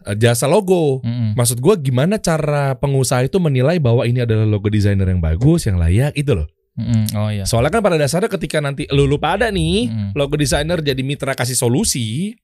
eh, 0.05 0.15
jasa 0.15 0.45
logo. 0.45 1.01
Mm-mm. 1.03 1.33
Maksud 1.35 1.57
gua 1.59 1.75
gimana 1.75 2.15
cara 2.15 2.77
pengusaha 2.77 3.25
itu 3.25 3.41
menilai 3.41 3.81
bahwa 3.81 4.05
ini 4.05 4.23
adalah 4.23 4.47
logo 4.47 4.69
desainer 4.69 5.03
yang 5.03 5.19
bagus, 5.19 5.65
yang 5.67 5.75
layak 5.75 6.13
itu 6.15 6.31
loh. 6.31 6.47
Mm-mm. 6.77 7.03
Oh 7.17 7.27
iya. 7.33 7.43
Soalnya 7.43 7.73
kan 7.73 7.81
pada 7.81 7.97
dasarnya 7.97 8.29
ketika 8.29 8.61
nanti 8.61 8.85
lu 8.93 9.03
lupa 9.03 9.33
ada 9.35 9.49
nih 9.49 9.89
Mm. 9.89 10.09
logo 10.13 10.37
desainer 10.37 10.77
jadi 10.79 11.01
mitra 11.01 11.33
kasih 11.33 11.57
solusi, 11.57 12.37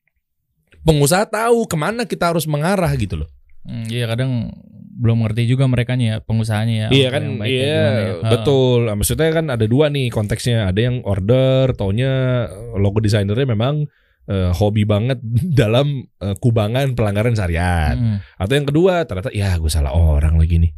pengusaha 0.83 1.25
tahu 1.27 1.65
ke 1.65 1.75
mana 1.79 2.03
kita 2.03 2.31
harus 2.35 2.45
mengarah 2.45 2.91
gitu 2.95 3.23
loh. 3.23 3.29
Hmm, 3.63 3.87
iya 3.87 4.07
kadang 4.07 4.51
belum 4.93 5.25
ngerti 5.25 5.49
juga 5.49 5.65
mereka 5.65 5.97
nya 5.97 6.21
pengusahanya 6.21 6.75
ya. 6.75 6.87
iya 6.93 7.07
kan, 7.09 7.23
iya 7.43 7.63
ya. 7.65 7.81
Betul. 8.29 8.91
Nah, 8.91 8.95
Maksudnya 8.99 9.29
kan 9.33 9.45
ada 9.49 9.65
dua 9.65 9.89
nih 9.89 10.13
konteksnya. 10.13 10.69
Ada 10.69 10.79
yang 10.79 11.01
order, 11.01 11.73
taunya 11.73 12.45
logo 12.77 13.01
desainernya 13.01 13.47
memang 13.49 13.89
eh, 14.29 14.51
hobi 14.53 14.85
banget 14.85 15.17
dalam 15.61 16.05
eh, 16.21 16.35
kubangan 16.37 16.93
pelanggaran 16.93 17.33
syariat. 17.33 17.97
Mm-mm. 17.97 18.21
Atau 18.37 18.53
yang 18.53 18.67
kedua 18.69 19.03
ternyata 19.09 19.33
ya 19.33 19.57
gue 19.57 19.71
salah 19.71 19.95
orang 19.95 20.37
lagi 20.37 20.61
nih. 20.61 20.71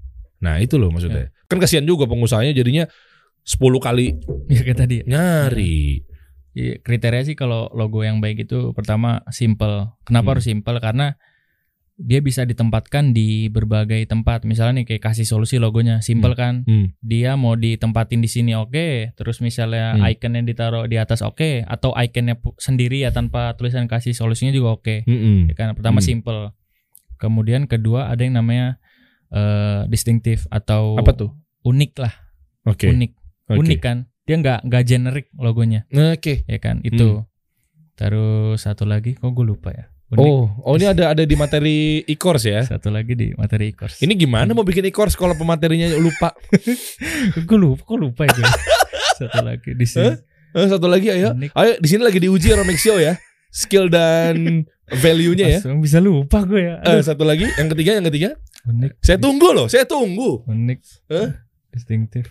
Nah 0.45 0.61
itu 0.63 0.79
loh 0.79 0.93
maksudnya. 0.93 1.33
Kan 1.51 1.59
kasihan 1.59 1.83
juga 1.85 2.07
pengusahanya 2.07 2.55
jadinya 2.55 2.85
10 3.45 3.61
kali 3.77 4.15
Iya 4.53 4.61
kayak 4.63 4.79
tadi. 4.79 4.95
nyari. 5.05 6.01
Iya, 6.01 6.14
kriteria 6.55 7.21
sih 7.21 7.35
kalau 7.35 7.67
logo 7.71 7.99
yang 8.01 8.17
baik 8.17 8.47
itu 8.47 8.71
pertama 8.71 9.19
simple. 9.29 9.91
Kenapa 10.01 10.23
Hmm. 10.25 10.33
harus 10.33 10.45
simple? 10.45 10.79
Karena 10.79 11.19
dia 11.95 12.19
bisa 12.19 12.43
ditempatkan 12.43 13.11
di 13.11 13.47
berbagai 13.47 14.03
tempat. 14.05 14.43
Misalnya 14.43 14.83
nih 14.83 14.87
kayak 14.89 15.03
kasih 15.05 15.23
solusi 15.23 15.57
logonya 15.57 15.99
simple 15.99 16.31
kan. 16.33 16.63
Hmm. 16.63 16.91
Dia 16.99 17.35
mau 17.35 17.55
ditempatin 17.55 18.19
di 18.19 18.27
sini 18.27 18.51
oke, 18.51 19.15
terus 19.15 19.39
misalnya 19.39 19.95
Hmm. 19.95 20.03
ikonnya 20.05 20.43
ditaruh 20.43 20.85
di 20.85 20.95
atas 20.95 21.19
oke, 21.21 21.63
atau 21.63 21.91
ikonnya 21.93 22.35
pu- 22.35 22.55
sendiri 22.57 22.99
ya 22.99 23.11
tanpa 23.11 23.55
tulisan 23.55 23.87
kasih 23.87 24.11
solusinya 24.11 24.51
juga 24.51 24.75
oke. 24.75 24.95
Mm-mm. 25.03 25.47
Ya 25.47 25.55
kan 25.55 25.71
pertama 25.71 25.99
Hmm. 25.99 26.07
simple. 26.09 26.51
Kemudian 27.15 27.63
kedua 27.65 28.07
ada 28.07 28.19
yang 28.19 28.35
namanya 28.35 28.75
eh 29.27 29.87
distinctive 29.87 30.47
atau 30.49 30.95
Apa 30.95 31.11
tuh? 31.11 31.31
unik 31.63 31.91
lah, 31.97 32.13
Oke. 32.65 32.87
unik. 32.87 33.11
Oke. 33.49 33.57
Unik 33.57 33.79
kan. 33.79 33.97
Dia 34.25 34.35
nggak 34.41 34.59
nggak 34.65 34.83
generik 34.89 35.25
logonya, 35.37 35.85
Oke. 35.93 36.41
ya 36.49 36.57
kan? 36.57 36.81
Itu. 36.81 37.29
Terus 37.93 38.65
satu 38.65 38.83
lagi 38.83 39.13
kok 39.13 39.29
gue 39.31 39.45
lupa 39.45 39.69
ya. 39.69 39.85
Unik. 40.05 40.21
Oh, 40.21 40.45
oh 40.61 40.73
ini 40.77 40.85
ada 40.85 41.17
ada 41.17 41.23
di 41.25 41.33
materi 41.33 42.01
e-course 42.05 42.45
ya. 42.45 42.61
Satu 42.61 42.93
lagi 42.93 43.17
di 43.17 43.33
materi 43.33 43.73
course. 43.73 44.01
Ini 44.05 44.13
gimana 44.13 44.53
mau 44.53 44.61
bikin 44.61 44.85
e-course 44.85 45.17
kalau 45.17 45.33
pematerinya 45.33 45.93
lupa? 45.97 46.33
gue 47.49 47.57
lupa, 47.57 47.81
kok 47.81 47.97
lupa 47.97 48.21
itu. 48.29 48.41
satu 49.21 49.41
lagi 49.41 49.71
di 49.73 49.85
sini. 49.85 50.13
Hah? 50.13 50.61
Eh, 50.61 50.67
satu 50.69 50.85
lagi 50.85 51.07
ayo. 51.09 51.33
Unik. 51.33 51.51
Ayo 51.57 51.73
di 51.81 51.87
sini 51.89 52.01
lagi 52.05 52.19
diuji 52.21 52.53
Romexio 52.53 53.01
ya. 53.01 53.17
Skill 53.49 53.89
dan 53.89 54.65
value-nya 55.03 55.57
ya. 55.57 55.59
Langsung 55.61 55.81
bisa 55.81 55.97
lupa 55.97 56.45
gue 56.45 56.65
ya. 56.65 56.75
Eh, 56.85 57.01
satu 57.01 57.25
lagi, 57.25 57.49
yang 57.57 57.69
ketiga, 57.73 57.91
yang 57.97 58.05
ketiga. 58.05 58.29
unik. 58.65 58.91
Saya 59.01 59.17
tunggu 59.17 59.53
loh, 59.53 59.65
saya 59.65 59.85
tunggu. 59.89 60.45
Unik. 60.45 60.79
Hah? 61.09 61.29
Distinctive. 61.73 62.29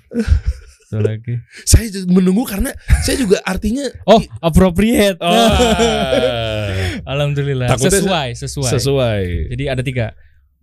Satu 1.00 1.06
lagi. 1.06 1.34
Saya 1.70 1.86
menunggu 2.06 2.44
karena 2.46 2.70
saya 3.02 3.16
juga 3.18 3.38
artinya 3.42 3.86
Oh, 4.06 4.20
appropriate. 4.38 5.18
Oh. 5.18 5.28
Alhamdulillah. 7.12 7.68
Takutnya 7.70 8.00
sesuai, 8.00 8.28
sesuai. 8.38 8.70
sesuai. 8.78 9.22
Jadi 9.54 9.64
ada 9.66 9.82
tiga. 9.82 10.06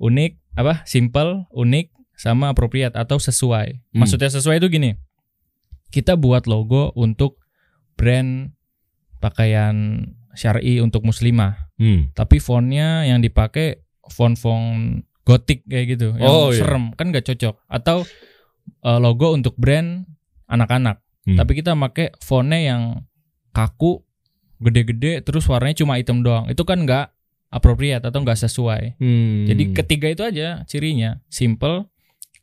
Unik, 0.02 0.58
apa? 0.58 0.82
Simple, 0.90 1.46
unik, 1.54 1.94
sama 2.18 2.50
appropriate 2.50 2.98
atau 2.98 3.22
sesuai. 3.22 3.68
Hmm. 3.94 4.00
Maksudnya 4.02 4.30
sesuai 4.34 4.58
itu 4.58 4.68
gini. 4.70 4.92
Kita 5.92 6.16
buat 6.18 6.48
logo 6.50 6.90
untuk 6.96 7.38
brand 8.00 8.50
pakaian 9.22 10.08
syar'i 10.34 10.82
untuk 10.82 11.06
muslimah. 11.06 11.70
Hmm. 11.78 12.10
Tapi 12.16 12.42
fontnya 12.42 13.06
yang 13.06 13.22
dipakai 13.22 13.84
font-font 14.10 15.06
gotik 15.22 15.62
kayak 15.70 15.86
gitu, 15.98 16.18
yang 16.18 16.26
Oh, 16.30 16.50
iya. 16.50 16.66
serem 16.66 16.96
kan 16.98 17.14
nggak 17.14 17.26
cocok. 17.30 17.62
Atau 17.70 18.08
eh, 18.82 19.00
logo 19.00 19.34
untuk 19.34 19.54
brand 19.58 20.06
anak-anak. 20.52 21.00
Hmm. 21.24 21.38
Tapi 21.40 21.52
kita 21.56 21.72
pakai 21.74 22.12
fontnya 22.20 22.60
yang 22.60 22.82
kaku, 23.56 24.04
gede-gede, 24.60 25.24
terus 25.24 25.48
warnanya 25.48 25.80
cuma 25.80 25.96
hitam 25.96 26.22
doang. 26.22 26.52
Itu 26.52 26.68
kan 26.68 26.84
nggak 26.84 27.10
appropriate 27.50 28.04
atau 28.04 28.20
nggak 28.22 28.38
sesuai. 28.38 29.00
Hmm. 29.00 29.48
Jadi 29.48 29.64
ketiga 29.72 30.08
itu 30.12 30.22
aja 30.22 30.62
cirinya, 30.68 31.20
simple, 31.28 31.88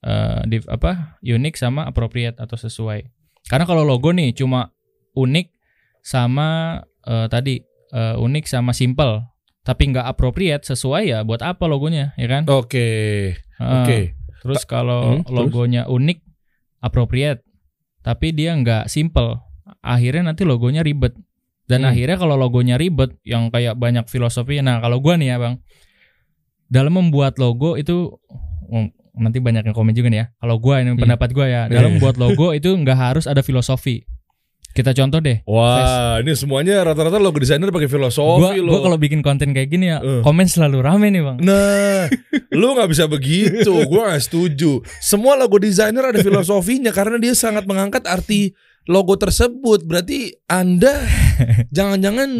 eh, 0.03 0.41
div- 0.47 0.69
apa, 0.69 1.21
unik 1.21 1.55
sama 1.55 1.85
appropriate 1.87 2.41
atau 2.41 2.57
sesuai. 2.57 3.07
Karena 3.49 3.65
kalau 3.65 3.85
logo 3.85 4.12
nih 4.12 4.33
cuma 4.33 4.73
unik 5.15 5.49
sama 6.00 6.81
eh, 7.05 7.27
tadi 7.29 7.61
eh, 7.93 8.17
unik 8.17 8.45
sama 8.45 8.77
simple, 8.77 9.25
tapi 9.65 9.93
nggak 9.93 10.05
appropriate 10.07 10.65
sesuai 10.65 11.03
ya 11.09 11.19
buat 11.25 11.41
apa 11.41 11.65
logonya, 11.65 12.12
ya 12.21 12.29
kan? 12.29 12.45
Oke. 12.49 12.87
Eh, 13.37 13.75
Oke. 13.81 13.99
Terus 14.38 14.62
kalau 14.69 15.19
Hmm, 15.19 15.27
terus? 15.27 15.35
logonya 15.35 15.83
unik, 15.88 16.21
appropriate, 16.79 17.43
tapi 18.09 18.33
dia 18.33 18.57
nggak 18.57 18.88
simple, 18.88 19.37
akhirnya 19.85 20.33
nanti 20.33 20.49
logonya 20.49 20.81
ribet. 20.81 21.12
Dan 21.69 21.85
Hmm. 21.85 21.93
akhirnya 21.93 22.17
kalau 22.17 22.41
logonya 22.41 22.81
ribet, 22.81 23.21
yang 23.29 23.53
kayak 23.53 23.77
banyak 23.77 24.09
filosofi, 24.09 24.65
nah 24.65 24.81
kalau 24.81 25.05
gua 25.05 25.21
nih 25.21 25.29
ya 25.29 25.37
bang, 25.37 25.55
dalam 26.73 26.97
membuat 26.97 27.37
logo 27.37 27.77
itu 27.77 28.17
oh, 28.69 28.87
nanti 29.12 29.45
banyak 29.45 29.69
yang 29.69 29.77
komen 29.77 29.93
juga 29.93 30.09
nih 30.09 30.21
ya. 30.25 30.27
Kalau 30.41 30.57
gua 30.57 30.81
ini 30.81 30.97
Hmm. 30.97 31.00
pendapat 31.05 31.37
gua 31.37 31.45
ya, 31.45 31.62
Iya. 31.69 31.77
dalam 31.77 32.00
membuat 32.00 32.17
logo 32.17 32.53
itu 32.59 32.73
nggak 32.73 32.97
harus 32.97 33.29
ada 33.29 33.45
filosofi. 33.45 34.09
Kita 34.79 34.95
contoh 34.95 35.19
deh. 35.19 35.43
Wah, 35.43 36.23
ini 36.23 36.39
semuanya 36.39 36.87
rata-rata 36.87 37.19
logo 37.19 37.43
desainer 37.43 37.75
pakai 37.75 37.91
Gua, 37.91 37.99
filosofi 37.99 38.63
gua 38.63 38.79
loh. 38.79 38.79
kalau 38.79 38.95
bikin 38.95 39.27
konten 39.27 39.51
kayak 39.51 39.75
gini 39.75 39.91
ya, 39.91 39.99
Eh. 39.99 40.23
komen 40.23 40.47
selalu 40.47 40.79
rame 40.79 41.11
nih 41.11 41.19
bang. 41.19 41.39
Nah, 41.43 42.07
lu 42.63 42.79
nggak 42.79 42.87
bisa 42.87 43.11
begitu. 43.11 43.75
Gua 43.91 44.15
nggak 44.15 44.23
setuju. 44.23 44.79
Semua 45.03 45.35
logo 45.35 45.59
desainer 45.59 46.15
ada 46.15 46.23
filosofinya 46.23 46.95
karena 46.95 47.19
dia 47.19 47.35
sangat 47.35 47.67
mengangkat 47.67 48.07
arti 48.07 48.55
logo 48.87 49.19
tersebut. 49.19 49.83
Berarti 49.83 50.39
Anda 50.47 50.95
jangan-jangan 51.75 52.39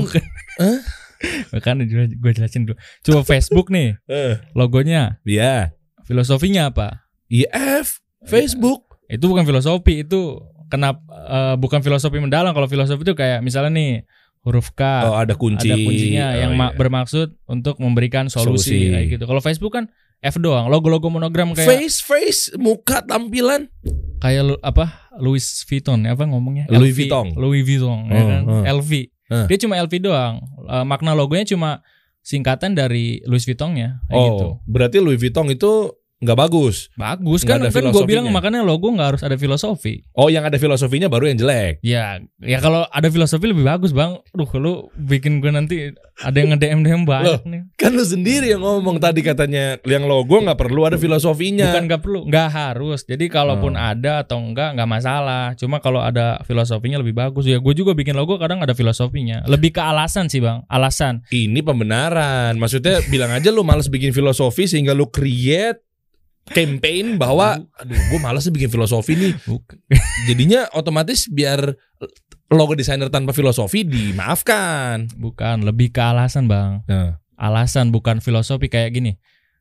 Bahkan 1.51 1.75
gue 2.23 2.33
jelasin 2.33 2.71
dulu. 2.71 2.79
Coba 3.03 3.27
Facebook 3.27 3.75
nih, 3.75 3.99
eh 4.07 4.39
logonya, 4.55 5.19
ya, 5.27 5.75
filosofinya 6.07 6.71
apa? 6.71 7.03
IF 7.27 7.99
Facebook. 8.23 8.87
Itu 9.11 9.27
bukan 9.27 9.43
filosofi, 9.43 10.07
itu 10.07 10.39
kenapa 10.69 11.01
eh, 11.09 11.55
bukan 11.57 11.81
filosofi 11.81 12.17
mendalam. 12.17 12.53
Kalau 12.53 12.65
filosofi 12.65 13.01
itu 13.01 13.13
kayak 13.13 13.41
misalnya 13.41 13.73
nih 13.73 13.93
huruf 14.41 14.71
K, 14.71 14.81
Oh, 15.03 15.13
ada 15.13 15.35
kunci. 15.35 15.67
ada 15.67 15.77
kuncinya 15.77 16.27
Oh, 16.27 16.39
yang 16.39 16.53
iya. 16.55 16.69
bermaksud 16.73 17.29
untuk 17.45 17.77
memberikan 17.79 18.29
solusi, 18.29 18.71
Solusi. 18.71 18.89
kayak 18.89 19.07
gitu. 19.11 19.25
Kalau 19.25 19.41
Facebook 19.41 19.73
kan 19.73 19.91
F 20.19 20.35
doang, 20.37 20.67
logo-logo 20.67 21.09
monogram 21.09 21.53
kayak 21.53 21.69
face 21.69 21.99
face 21.99 22.43
muka 22.55 23.03
tampilan. 23.03 23.71
kayak 24.19 24.43
lu, 24.45 24.55
apa 24.59 25.11
Louis 25.15 25.43
Vuitton 25.63 26.03
apa 26.03 26.25
ngomongnya 26.25 26.67
Louis 26.69 26.91
LV, 26.91 26.99
Vuitton. 27.01 27.27
Louis 27.35 27.63
Vuitton 27.63 27.99
ya 28.05 28.15
Oh, 28.15 28.27
kan 28.27 28.43
oh. 28.45 28.63
LV 28.77 28.91
Eh. 29.29 29.45
dia 29.47 29.59
cuma 29.59 29.77
LV 29.77 29.95
doang 30.01 30.43
Eh, 30.65 30.83
makna 30.83 31.13
logonya 31.13 31.45
cuma 31.45 31.87
singkatan 32.21 32.73
dari 32.73 33.23
Louis 33.25 33.41
Vuittonnya 33.41 34.03
kayak 34.05 34.19
oh, 34.19 34.27
gitu 34.29 34.47
berarti 34.67 34.99
Louis 34.99 35.17
Vuitton 35.17 35.47
itu 35.49 35.95
nggak 36.19 36.39
bagus. 36.39 36.91
bagus 36.99 37.47
kan? 37.47 37.63
ada 37.63 37.71
kan 37.71 37.95
gue 37.95 38.05
bilang 38.05 38.27
makanya 38.29 38.67
logo 38.67 38.91
nggak 38.91 39.09
harus 39.17 39.23
ada 39.23 39.39
filosofi. 39.39 40.03
Oh, 40.19 40.27
yang 40.27 40.43
ada 40.43 40.59
filosofinya 40.59 41.07
baru 41.07 41.31
yang 41.31 41.39
jelek. 41.39 41.79
ya 41.81 42.19
ya 42.43 42.59
kalau 42.59 42.83
ada 42.91 43.07
filosofi 43.07 43.47
lebih 43.47 43.63
bagus 43.63 43.95
bang. 43.95 44.19
Duh 44.35 44.51
lu 44.59 44.91
bikin 44.99 45.39
gue 45.39 45.51
nanti 45.55 45.77
ada 46.19 46.35
yang 46.35 46.55
nge 46.55 46.59
DM 46.59 46.81
DM 46.83 47.03
banyak 47.07 47.43
nih. 47.47 47.63
Kan 47.79 47.95
lu 47.95 48.03
sendiri 48.03 48.51
yang 48.51 48.67
ngomong 48.67 48.99
tadi 48.99 49.23
katanya 49.23 49.79
yang 49.87 50.11
logo 50.11 50.43
nggak 50.43 50.59
perlu 50.59 50.91
ada 50.91 50.99
filosofinya. 50.99 51.71
bukan 51.71 51.85
nggak 51.87 52.03
perlu 52.03 52.21
nggak 52.27 52.49
harus. 52.51 53.07
Jadi 53.07 53.31
kalaupun 53.31 53.79
Oh. 53.79 53.81
ada 53.95 54.27
atau 54.27 54.43
enggak 54.43 54.75
nggak 54.75 54.91
masalah. 54.91 55.55
Cuma 55.55 55.79
kalau 55.79 56.03
ada 56.03 56.43
filosofinya 56.43 56.99
lebih 56.99 57.15
bagus. 57.15 57.47
Ya 57.47 57.63
gue 57.63 57.75
juga 57.75 57.95
bikin 57.95 58.19
logo 58.19 58.37
kadang 58.37 58.59
ada 58.59 58.75
filosofinya. 58.75 59.47
Lebih 59.47 59.71
ke 59.71 59.83
alasan 59.83 60.27
sih 60.27 60.43
bang. 60.43 60.67
Alasan. 60.67 61.23
Ini 61.31 61.63
pembenaran. 61.63 62.59
Maksudnya 62.59 63.07
bilang 63.07 63.31
aja 63.31 63.55
lu 63.55 63.63
males 63.63 63.87
bikin 63.87 64.11
filosofi 64.11 64.67
sehingga 64.67 64.93
lu 64.93 65.07
create 65.09 65.79
campaign 66.51 67.21
bahwa 67.21 67.61
aduh 67.79 67.97
gue 67.97 68.21
males 68.21 68.45
sih 68.45 68.53
bikin 68.53 68.73
filosofi 68.73 69.15
nih. 69.15 69.33
Jadinya 70.29 70.69
otomatis 70.75 71.29
biar 71.29 71.77
logo 72.49 72.73
desainer 72.73 73.13
tanpa 73.13 73.37
filosofi 73.37 73.85
dimaafkan. 73.85 75.13
bukan 75.17 75.65
lebih 75.65 75.93
ke 75.93 76.01
alasan 76.01 76.49
bang. 76.49 76.81
Nah, 76.89 77.21
alasan 77.37 77.93
bukan 77.93 78.25
filosofi 78.25 78.73
kayak 78.73 78.97
gini. 78.97 79.13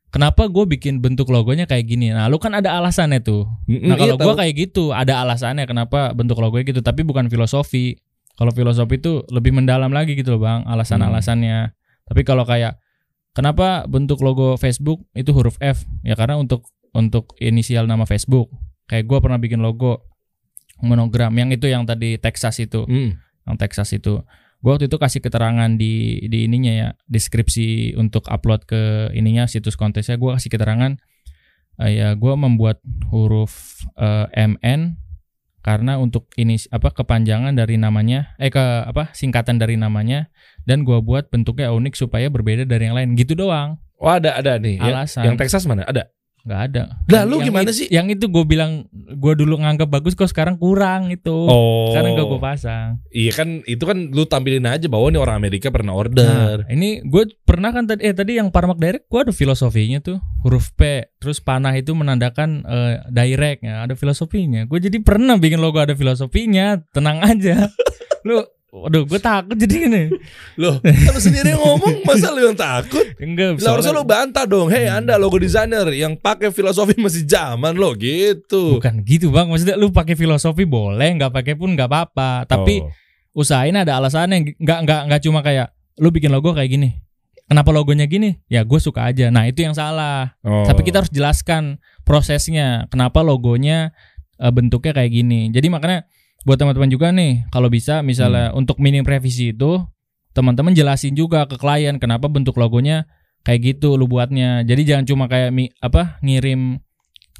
Kenapa 0.08 0.48
gue 0.48 0.64
bikin 0.64 1.04
bentuk 1.04 1.28
logonya 1.28 1.68
kayak 1.68 1.84
gini? 1.84 2.08
Nah 2.08 2.32
lu 2.32 2.40
kan 2.40 2.56
ada 2.56 2.80
alasannya 2.80 3.20
tuh. 3.20 3.44
Nah 3.68 3.92
iya 3.92 4.16
kalau 4.16 4.16
gue 4.16 4.32
tahu. 4.32 4.40
kayak 4.40 4.54
gitu 4.56 4.84
ada 4.96 5.20
alasannya 5.20 5.68
kenapa 5.68 6.16
bentuk 6.16 6.40
logonya 6.40 6.64
gitu 6.72 6.80
tapi 6.80 7.04
bukan 7.04 7.28
filosofi. 7.28 8.00
Kalau 8.32 8.54
filosofi 8.56 8.96
itu 8.96 9.20
lebih 9.28 9.52
mendalam 9.52 9.92
lagi 9.92 10.16
gitu 10.16 10.38
loh 10.38 10.48
bang 10.48 10.64
alasan-alasannya. 10.64 11.76
Tapi 12.08 12.24
kalau 12.24 12.48
kayak 12.48 12.80
kenapa 13.36 13.84
bentuk 13.84 14.24
logo 14.24 14.56
Facebook 14.56 15.04
itu 15.12 15.28
huruf 15.36 15.60
F? 15.60 15.84
Ya 16.00 16.16
karena 16.16 16.40
untuk 16.40 16.64
untuk 16.92 17.36
inisial 17.38 17.84
nama 17.84 18.04
Facebook 18.04 18.48
kayak 18.84 19.04
gue 19.04 19.18
pernah 19.18 19.36
bikin 19.36 19.58
logo 19.58 20.08
monogram 20.78 21.34
yang 21.34 21.50
itu 21.50 21.66
yang 21.66 21.84
tadi 21.84 22.16
Texas 22.16 22.58
itu 22.58 22.86
Mm. 22.86 23.18
yang 23.44 23.56
Texas 23.56 23.90
itu. 23.90 24.22
Gue 24.58 24.70
waktu 24.72 24.86
itu 24.86 24.96
kasih 24.96 25.18
keterangan 25.18 25.70
di 25.72 26.18
di 26.24 26.44
ininya 26.44 26.72
ya, 26.72 26.88
deskripsi 27.06 27.94
untuk 27.94 28.26
upload 28.26 28.64
ke 28.64 28.82
ininya 29.12 29.46
situs 29.46 29.74
kontesnya. 29.74 30.16
Gue 30.16 30.34
kasih 30.34 30.50
keterangan 30.50 30.98
eh, 31.78 31.92
ya 31.94 32.08
gue 32.14 32.34
membuat 32.34 32.82
huruf 33.08 33.78
eh, 33.94 34.26
MN 34.34 34.98
karena 35.58 35.94
untuk 35.94 36.30
ini 36.34 36.56
apa 36.70 36.90
kepanjangan 36.90 37.52
dari 37.52 37.76
namanya 37.76 38.32
eh 38.36 38.48
ke 38.48 38.58
apa 38.58 39.10
singkatan 39.12 39.58
dari 39.58 39.74
namanya 39.74 40.30
dan 40.64 40.82
gue 40.82 40.96
buat 40.98 41.28
bentuknya 41.28 41.70
unik 41.70 41.94
supaya 41.94 42.26
berbeda 42.26 42.64
dari 42.64 42.88
yang 42.88 42.96
lain 42.96 43.14
gitu 43.14 43.34
doang 43.34 43.76
Oh 43.98 44.08
ada 44.08 44.38
ada 44.38 44.56
nih. 44.56 44.78
Ya- 44.78 44.94
alasan 44.94 45.26
yang 45.26 45.34
Texas 45.34 45.66
mana? 45.66 45.82
Ada. 45.82 46.06
Nggak 46.40 46.60
ada 46.66 46.82
Lah, 47.06 47.22
lu 47.22 47.38
Yang 47.38 47.46
gimana 47.46 47.68
it- 47.68 47.76
sih? 47.76 47.86
yang 47.88 48.06
itu 48.06 48.24
gue 48.24 48.44
bilang 48.44 48.86
gue 48.92 49.32
dulu 49.34 49.58
nganggap 49.58 49.88
bagus 49.88 50.12
kok 50.12 50.26
sekarang 50.26 50.54
kurang 50.54 51.08
itu 51.08 51.30
Oh. 51.30 51.90
sekarang 51.90 52.14
gak 52.14 52.26
gue 52.26 52.40
pasang 52.40 52.88
Iya 53.08 53.32
kan 53.32 53.48
itu 53.64 53.80
kan 53.80 53.98
lu 54.08 54.24
tampilin 54.24 54.64
aja 54.64 54.86
bahwa 54.86 55.08
ini 55.08 55.16
orang 55.16 55.36
Amerika 55.36 55.68
pernah 55.68 55.92
order. 55.92 56.62
Nah, 56.62 56.68
ini 56.68 57.00
gue 57.02 57.22
pernah 57.42 57.68
kan 57.68 57.84
tadi 57.84 58.02
eh 58.02 58.12
tadi 58.12 58.34
yang 58.34 58.48
Parmak 58.48 58.76
Direct 58.76 59.06
gue 59.06 59.20
ada 59.20 59.30
filosofinya 59.30 59.98
tuh 59.98 60.18
huruf 60.40 60.70
P, 60.72 60.82
terus 61.16 61.38
panah 61.38 61.72
itu 61.72 61.90
menandakan 61.92 62.62
eh, 62.62 62.94
direct 63.08 63.60
ya, 63.60 63.82
ada 63.82 63.92
filosofinya. 63.92 64.64
Gue 64.64 64.78
jadi 64.78 64.98
pernah 64.98 65.34
bikin 65.34 65.58
logo 65.58 65.76
ada 65.76 65.92
filosofinya, 65.92 66.78
tenang 66.88 67.18
aja. 67.20 67.66
Lu 68.26 68.42
Waduh, 68.68 69.08
gue 69.08 69.16
takut 69.16 69.56
jadi 69.56 69.88
gini. 69.88 70.02
Loh, 70.60 70.76
lu 70.84 71.16
sendiri 71.16 71.56
ngomong, 71.56 72.04
masa 72.04 72.28
lu 72.28 72.44
yang 72.44 72.52
takut? 72.52 73.00
Enggak, 73.16 73.64
Lah 73.64 73.72
harusnya 73.72 73.96
lu 73.96 74.04
bantah 74.04 74.44
dong. 74.44 74.68
Hei, 74.68 74.84
Anda 74.84 75.16
logo 75.16 75.40
desainer 75.40 75.88
yang 75.90 76.12
pakai 76.14 76.52
filosofi 76.52 76.92
masih 77.00 77.24
zaman 77.24 77.72
lo 77.74 77.96
gitu. 77.96 78.76
bukan 78.76 79.00
gitu 79.02 79.32
bang. 79.32 79.48
Maksudnya 79.48 79.74
lu 79.74 79.88
pakai 79.88 80.12
filosofi 80.14 80.68
boleh, 80.68 81.16
nggak 81.16 81.32
pakai 81.32 81.56
pun 81.56 81.72
nggak 81.72 81.88
apa-apa. 81.88 82.44
Tapi 82.44 82.84
Oh. 82.84 82.92
usahain 83.40 83.72
ada 83.72 83.96
alasannya 83.96 84.52
nggak 84.54 84.78
nggak 84.84 85.00
nggak 85.06 85.20
cuma 85.22 85.40
kayak 85.40 85.72
lu 85.96 86.10
bikin 86.10 86.28
logo 86.28 86.50
kayak 86.50 86.68
gini 86.68 86.98
kenapa 87.46 87.70
logonya 87.70 88.04
gini 88.04 88.34
ya 88.46 88.60
gue 88.60 88.76
suka 88.76 89.06
aja 89.06 89.30
nah 89.30 89.46
itu 89.46 89.62
yang 89.62 89.72
salah 89.72 90.34
Oh. 90.42 90.66
tapi 90.66 90.82
kita 90.82 91.00
harus 91.00 91.12
jelaskan 91.12 91.78
prosesnya 92.02 92.88
kenapa 92.88 93.22
logonya 93.22 93.94
eh, 94.36 94.50
bentuknya 94.50 94.90
kayak 94.90 95.12
gini 95.12 95.48
jadi 95.48 95.70
makanya 95.70 96.08
buat 96.48 96.56
teman-teman 96.56 96.88
juga 96.88 97.12
nih 97.12 97.44
kalau 97.52 97.68
bisa 97.68 98.00
misalnya 98.00 98.56
untuk 98.56 98.80
minim 98.80 99.04
revisi 99.04 99.52
itu 99.52 99.84
teman-teman 100.32 100.72
jelasin 100.72 101.12
juga 101.12 101.44
ke 101.44 101.60
klien 101.60 102.00
kenapa 102.00 102.24
bentuk 102.32 102.56
logonya 102.56 103.04
kayak 103.44 103.76
gitu 103.76 104.00
lu 104.00 104.08
buatnya. 104.08 104.64
Jadi 104.64 104.88
jangan 104.88 105.04
cuma 105.04 105.24
kayak 105.28 105.52
mi, 105.52 105.68
apa 105.84 106.16
ngirim 106.24 106.80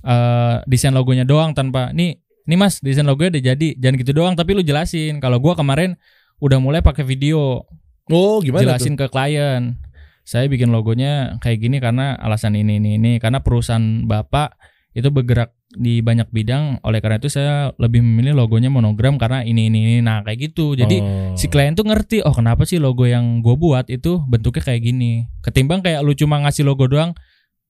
eh, 0.05 0.57
desain 0.69 0.93
logonya 0.93 1.25
doang 1.25 1.57
tanpa 1.57 1.89
nih 1.97 2.21
nih 2.45 2.59
mas 2.61 2.85
desain 2.85 3.09
logonya 3.09 3.41
udah 3.41 3.45
jadi 3.57 3.69
jangan 3.81 3.97
gitu 3.97 4.13
doang. 4.13 4.35
Tapi 4.37 4.53
lu 4.53 4.61
jelasin 4.61 5.25
kalau 5.25 5.41
gua 5.41 5.57
kemarin 5.57 5.97
udah 6.45 6.61
mulai 6.61 6.85
pakai 6.85 7.09
video. 7.09 7.65
Oh, 8.13 8.41
gimana 8.45 8.77
jelasin 8.77 8.97
ke 8.97 9.09
klien 9.09 9.81
saya 10.29 10.45
bikin 10.45 10.69
logonya 10.69 11.41
kayak 11.41 11.57
gini 11.57 11.81
karena 11.81 12.13
alasan 12.21 12.53
ini 12.53 12.77
ini 12.77 13.01
ini 13.01 13.17
karena 13.17 13.41
perusahaan 13.41 14.05
bapak 14.05 14.61
itu 14.93 15.09
bergerak 15.09 15.53
di 15.69 16.01
banyak 16.01 16.29
bidang. 16.29 16.81
Oleh 16.81 16.99
karena 16.99 17.21
itu 17.21 17.29
saya 17.29 17.71
lebih 17.77 18.01
memilih 18.01 18.33
logonya 18.35 18.73
monogram 18.73 19.21
karena 19.21 19.45
ini 19.45 19.69
ini 19.69 19.79
ini. 19.85 20.01
Nah 20.01 20.25
kayak 20.25 20.51
gitu. 20.51 20.73
Jadi 20.75 20.99
Oh. 20.99 21.37
si 21.37 21.47
klien 21.47 21.77
tuh 21.77 21.85
ngerti 21.85 22.25
oh 22.25 22.33
kenapa 22.33 22.65
sih 22.65 22.81
logo 22.81 23.05
yang 23.05 23.45
gue 23.45 23.55
buat 23.55 23.87
itu 23.87 24.19
bentuknya 24.25 24.65
kayak 24.65 24.83
gini? 24.83 25.29
Ketimbang 25.41 25.85
kayak 25.85 26.01
lu 26.01 26.13
cuma 26.13 26.41
ngasih 26.41 26.65
logo 26.65 26.89
doang 26.89 27.13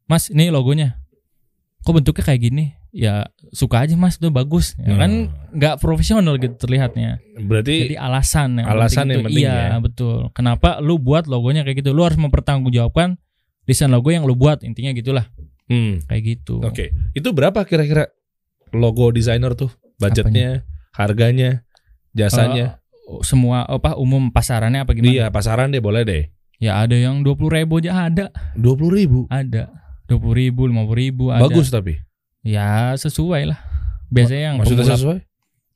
mas 0.06 0.30
ini 0.30 0.48
logonya. 0.48 0.96
Kok 1.82 2.00
bentuknya 2.00 2.24
kayak 2.24 2.40
gini? 2.40 2.64
Ya 2.88 3.28
suka 3.52 3.84
aja 3.84 3.92
mas 3.98 4.16
tuh 4.16 4.32
bagus. 4.32 4.72
Ya 4.80 4.94
Hmm. 4.94 5.00
kan 5.02 5.10
nggak 5.52 5.74
profesional 5.78 6.38
gitu 6.38 6.56
terlihatnya. 6.56 7.18
Berarti 7.36 7.92
jadi 7.92 7.96
alasan 8.00 8.62
yang 8.62 8.66
alasan 8.70 9.10
yang 9.10 9.20
itu. 9.20 9.26
penting 9.28 9.44
iya 9.44 9.74
ya. 9.74 9.78
betul. 9.82 10.30
Kenapa 10.32 10.78
lu 10.80 10.96
buat 10.96 11.26
logonya 11.26 11.66
kayak 11.66 11.82
gitu? 11.84 11.92
Lu 11.92 12.06
harus 12.06 12.16
mempertanggungjawabkan 12.16 13.18
desain 13.68 13.92
logo 13.92 14.08
yang 14.08 14.24
lu 14.24 14.32
buat 14.32 14.64
intinya 14.64 14.94
gitulah 14.96 15.28
hmm, 15.68 16.04
kayak 16.04 16.22
gitu 16.26 16.60
oke. 16.60 16.90
Itu 17.12 17.30
berapa 17.30 17.62
kira-kira 17.62 18.08
logo 18.70 19.08
desainer 19.08 19.52
tuh? 19.52 19.68
Budgetnya, 19.96 20.62
harganya, 20.92 21.64
jasanya? 22.12 22.78
Eh, 23.08 23.20
semua 23.20 23.64
apa 23.64 23.94
umum 23.94 24.28
pasarannya 24.28 24.82
apa 24.82 24.92
gimana 24.92 25.10
Iya, 25.10 25.26
pasaran 25.28 25.68
deh 25.68 25.80
boleh 25.80 26.02
deh. 26.02 26.24
ya 26.58 26.76
ada 26.78 26.92
yang 26.92 27.22
dua 27.22 27.32
puluh 27.32 27.54
ribu 27.54 27.78
aja 27.78 28.04
ada 28.04 28.28
Dua 28.52 28.74
puluh 28.74 28.92
ribu. 28.94 29.20
ada 29.28 29.70
dua 30.04 30.18
puluh 30.18 30.36
ribu 30.36 30.66
lima 30.66 30.82
puluh 30.82 30.98
ribu 31.00 31.24
ada 31.30 31.40
Bagus 31.40 31.68
tapi. 31.68 31.96
ya 32.42 32.92
sesuai 32.94 33.48
lah 33.48 33.58
biasanya 34.08 34.42
yang 34.52 34.56
Maksudnya 34.58 34.84
pemula- 34.84 34.98
sesuai? 34.98 35.18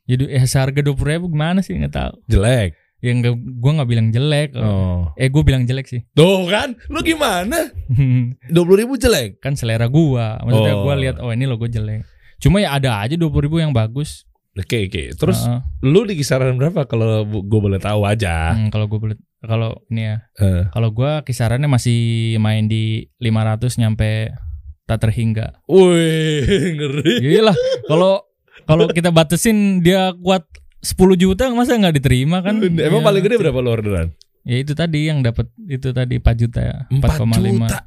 jadi 0.04 0.24
eh, 0.28 0.44
seharga 0.44 0.80
dua 0.80 0.92
puluh 0.92 1.10
ribu 1.10 1.26
gimana 1.28 1.60
sih 1.60 1.72
nggak 1.72 1.94
tahu 1.94 2.14
Jelek. 2.26 2.74
Yang 3.02 3.18
gak, 3.18 3.34
gue 3.34 3.70
nggak 3.72 3.88
bilang 3.88 4.08
jelek 4.08 4.54
Oh. 4.54 5.10
eh 5.14 5.26
gue 5.26 5.42
bilang 5.42 5.62
jelek 5.62 5.84
sih 5.84 6.06
Tuh 6.12 6.46
kan, 6.46 6.78
lu 6.86 7.02
gimana? 7.02 7.68
Dua 8.54 8.62
puluh 8.62 8.78
ribu 8.78 8.94
jelek. 8.94 9.38
kan 9.38 9.52
selera 9.52 9.86
gua 9.86 10.38
maksudnya 10.40 10.74
Oh. 10.74 10.82
gua 10.82 10.94
lihat 10.94 11.18
oh 11.18 11.28
ini 11.28 11.44
logo 11.44 11.66
jelek 11.66 12.06
cuma 12.38 12.58
ya 12.58 12.72
ada 12.72 12.98
aja 12.98 13.14
dua 13.14 13.30
ribu 13.36 13.58
yang 13.58 13.70
bagus 13.70 14.26
Oke 14.52 14.84
oke. 14.84 15.16
Terus 15.16 15.40
Heeh. 15.42 15.64
lu 15.82 16.04
di 16.04 16.12
kisaran 16.12 16.52
berapa 16.54 16.84
kalau 16.84 17.24
gue 17.24 17.56
boleh 17.58 17.80
tahu 17.80 18.04
aja? 18.04 18.52
Hmm, 18.52 18.68
kalau 18.68 18.84
gue 18.84 19.00
boleh 19.00 19.16
kalau 19.40 19.80
ini 19.88 20.02
ya 20.04 20.16
Eh. 20.36 20.68
kalau 20.68 20.92
gua 20.92 21.20
kisarannya 21.20 21.66
masih 21.66 21.98
main 22.36 22.68
di 22.68 23.08
500 23.16 23.80
nyampe 23.80 24.28
tak 24.84 25.00
terhingga 25.00 25.56
Wih, 25.64 26.44
ngeri. 26.76 27.24
iyalah 27.24 27.56
kalau 27.88 28.20
kalau 28.62 28.86
kita 28.86 29.08
batasin 29.08 29.80
dia 29.80 30.12
kuat 30.14 30.44
10 30.82 30.98
juta 31.14 31.46
masa 31.54 31.78
nggak 31.78 31.94
diterima 31.96 32.42
kan? 32.42 32.58
Emang 32.58 33.00
Iya. 33.00 33.06
paling 33.06 33.22
gede 33.22 33.36
berapa 33.38 33.58
lo 33.58 33.70
orderan? 33.70 34.10
Ya 34.42 34.58
itu 34.58 34.74
tadi 34.74 35.06
yang 35.06 35.22
dapat 35.22 35.46
itu 35.64 35.94
tadi 35.94 36.18
4 36.18 36.34
juta 36.34 36.60
ya. 36.60 36.76
4 36.90 36.98
4,5. 37.22 37.62
juta. 37.62 37.78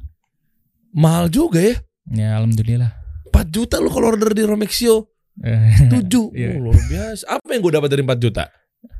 Mahal 0.96 1.28
juga 1.28 1.60
ya. 1.60 1.76
Ya 2.08 2.28
alhamdulillah. 2.40 2.96
4 3.28 3.52
juta 3.52 3.76
lo 3.78 3.92
kalau 3.92 4.08
order 4.10 4.32
di 4.32 4.42
Romexio. 4.42 5.12
Eh, 5.44 5.92
7. 5.92 6.32
Iya. 6.32 6.56
Oh, 6.56 6.72
luar 6.72 6.80
biasa. 6.80 7.22
Apa 7.28 7.48
yang 7.52 7.60
gue 7.60 7.72
dapat 7.72 7.88
dari 7.92 8.02
4 8.02 8.16
juta? 8.18 8.44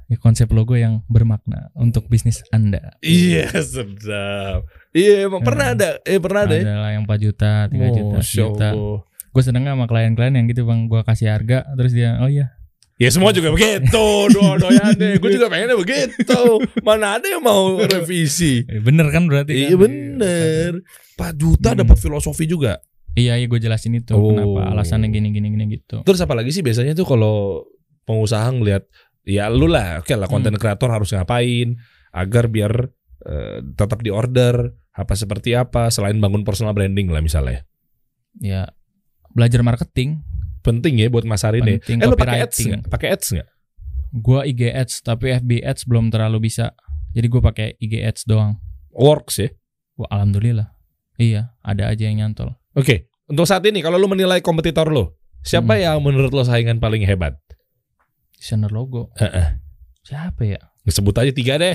ya, 0.06 0.22
konsep 0.22 0.46
logo 0.54 0.78
yang 0.78 1.02
bermakna 1.10 1.74
untuk 1.74 2.06
bisnis 2.06 2.38
Anda. 2.54 2.94
Iya, 3.02 3.50
sedap. 3.58 4.62
Iya, 4.94 5.26
emang 5.26 5.42
pernah 5.42 5.74
ada. 5.74 5.98
Eh, 6.06 6.22
pernah 6.22 6.46
ada 6.46 6.54
ya. 6.54 6.62
Ada 6.62 6.74
lah 6.78 6.90
yang 6.94 7.02
4 7.02 7.18
juta, 7.18 7.66
3 7.66 7.88
juta, 7.90 8.14
Masya 8.14 8.22
1 8.22 8.38
juta. 8.38 8.68
Allah. 8.70 9.00
Gue 9.34 9.42
seneng 9.42 9.66
sama 9.66 9.84
klien-klien 9.84 10.30
yang 10.32 10.46
gitu 10.46 10.62
bang, 10.62 10.86
gue 10.86 11.00
kasih 11.02 11.28
harga, 11.28 11.66
terus 11.74 11.92
dia, 11.92 12.16
oh 12.22 12.30
iya, 12.30 12.55
Ya 12.96 13.12
semua 13.12 13.28
juga 13.28 13.52
begitu, 13.52 14.06
doa-doanya. 14.34 15.20
Gue 15.20 15.30
juga 15.30 15.46
pengennya 15.52 15.76
begitu. 15.76 16.40
Mana 16.80 17.20
ada 17.20 17.28
yang 17.28 17.44
mau 17.44 17.76
revisi? 17.76 18.64
Eh, 18.64 18.80
bener 18.80 19.12
kan 19.12 19.28
berarti? 19.28 19.52
Iya 19.52 19.76
kan? 19.76 19.80
bener. 19.84 20.70
4 21.16 21.36
juta 21.36 21.76
Hmm. 21.76 21.84
dapat 21.84 21.96
filosofi 21.96 22.48
juga. 22.48 22.80
Iya, 23.12 23.36
iya 23.36 23.46
gue 23.46 23.56
jelasin 23.56 23.96
itu 23.96 24.12
Oh. 24.12 24.32
kenapa 24.32 24.72
alasannya 24.72 25.08
gini 25.08 25.28
gini 25.28 25.48
gini 25.48 25.64
gitu. 25.72 26.00
Terus 26.04 26.20
apa 26.20 26.32
lagi 26.32 26.52
sih 26.52 26.60
biasanya 26.60 26.92
tuh 26.92 27.04
kalau 27.04 27.64
pengusaha 28.04 28.48
ngelihat 28.50 28.84
ya 29.24 29.48
lu 29.48 29.66
lah, 29.66 30.00
oke 30.00 30.12
lah 30.12 30.28
konten 30.28 30.52
kreator 30.54 30.88
harus 30.88 31.12
ngapain 31.12 31.76
agar 32.12 32.48
biar 32.48 32.72
eh, 33.24 33.58
tetap 33.72 34.00
di 34.00 34.08
order 34.08 34.72
apa 34.92 35.12
seperti 35.12 35.52
apa 35.52 35.88
selain 35.88 36.16
bangun 36.16 36.44
personal 36.44 36.72
branding 36.72 37.08
lah 37.08 37.20
misalnya. 37.20 37.64
Ya 38.38 38.72
belajar 39.32 39.60
marketing. 39.60 40.20
Penting 40.66 40.98
ya 40.98 41.06
buat 41.06 41.22
masarin 41.22 41.62
ya. 41.62 41.78
Penting, 41.78 42.02
Eh 42.02 42.06
lu 42.10 42.18
pakai 42.18 42.42
ads 42.42 42.58
nggak? 42.58 42.82
Pakai 42.90 43.08
ads 43.14 43.26
nggak? 43.30 43.48
Gue 44.18 44.40
IG 44.50 44.60
ads 44.74 44.94
tapi 45.00 45.30
FB 45.38 45.62
ads 45.62 45.86
belum 45.86 46.10
terlalu 46.10 46.50
bisa. 46.50 46.74
Jadi 47.14 47.26
gue 47.30 47.38
pakai 47.38 47.78
IG 47.78 48.02
ads 48.02 48.26
doang. 48.26 48.58
Works 48.90 49.38
ya. 49.38 49.48
Wah, 49.94 50.10
alhamdulillah. 50.10 50.74
Iya, 51.16 51.54
ada 51.62 51.88
aja 51.88 52.04
yang 52.04 52.20
nyantol. 52.20 52.52
Oke, 52.74 53.08
untuk 53.24 53.46
saat 53.48 53.64
ini 53.64 53.80
kalau 53.80 53.96
lu 53.96 54.04
menilai 54.04 54.44
kompetitor 54.44 54.90
lu, 54.92 55.08
siapa 55.40 55.78
Hmm. 55.78 55.80
yang 55.80 55.96
menurut 56.04 56.28
lo 56.28 56.44
saingan 56.44 56.76
paling 56.76 57.06
hebat? 57.06 57.38
Desainer 58.36 58.68
logo. 58.68 59.08
Heeh. 59.16 59.56
Siapa 60.04 60.44
ya? 60.44 60.60
Sebut 60.84 61.16
aja 61.16 61.32
tiga 61.32 61.56
deh. 61.56 61.72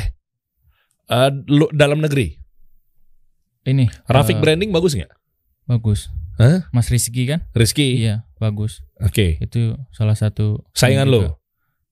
Eh, 1.10 1.30
lu 1.50 1.66
dalam 1.74 2.00
negeri. 2.00 2.38
Ini. 3.66 3.90
Rafik 4.06 4.38
eh, 4.38 4.42
branding 4.42 4.70
bagus 4.70 4.94
nggak? 4.94 5.12
bagus. 5.66 6.12
Hah? 6.42 6.66
Mas 6.74 6.90
Rizky 6.90 7.30
kan? 7.30 7.46
Rizky. 7.54 8.02
Iya, 8.02 8.26
bagus. 8.36 8.82
Oke. 8.98 9.38
Itu 9.38 9.78
salah 9.94 10.18
satu 10.18 10.66
Saingan 10.74 11.06
juga. 11.08 11.38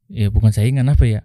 Iya, 0.10 0.34
bukan 0.34 0.50
saingan 0.50 0.90
apa 0.90 1.06
ya? 1.06 1.22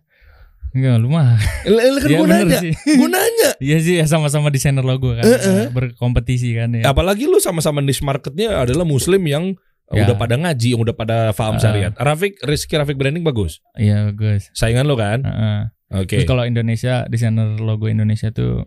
Enggak, 0.75 1.01
lu 1.01 1.09
mah. 1.09 1.41
Kan 1.65 1.73
Iya, 1.73 1.89
gue 2.05 2.19
bener 2.21 2.45
nanya. 2.45 2.59
sih. 2.61 2.75
Gue 2.77 3.09
nanya. 3.09 3.51
Iya 3.65 3.79
sih, 3.81 3.95
ya 3.97 4.05
sama-sama 4.05 4.51
desainer 4.51 4.83
logo 4.83 5.15
kan. 5.15 5.25
Eh. 5.25 5.71
Berkompetisi 5.71 6.53
kan 6.53 6.75
ya. 6.75 6.85
Apalagi 6.85 7.25
lu 7.25 7.39
sama-sama 7.39 7.81
niche 7.81 8.03
marketnya 8.03 8.61
adalah 8.61 8.85
muslim 8.85 9.23
yang 9.25 9.55
uh, 9.89 9.95
Ya. 9.95 10.05
udah 10.05 10.17
pada 10.19 10.35
ngaji, 10.37 10.75
yang 10.75 10.83
udah 10.83 10.93
pada 10.93 11.31
paham 11.33 11.57
Ah. 11.57 11.63
syariat. 11.63 11.93
Rafik, 11.97 12.43
Rizky 12.43 12.75
Rafik 12.75 12.99
branding 12.99 13.23
bagus. 13.23 13.63
Iya, 13.73 14.11
bagus. 14.11 14.51
Saingan 14.53 14.85
lu 14.85 14.99
kan? 14.99 15.23
Heeh. 15.23 15.61
Oke. 15.95 16.19
Terus 16.19 16.27
kalau 16.27 16.43
Indonesia, 16.43 17.07
desainer 17.07 17.55
logo 17.57 17.87
Indonesia 17.87 18.35
tuh 18.35 18.67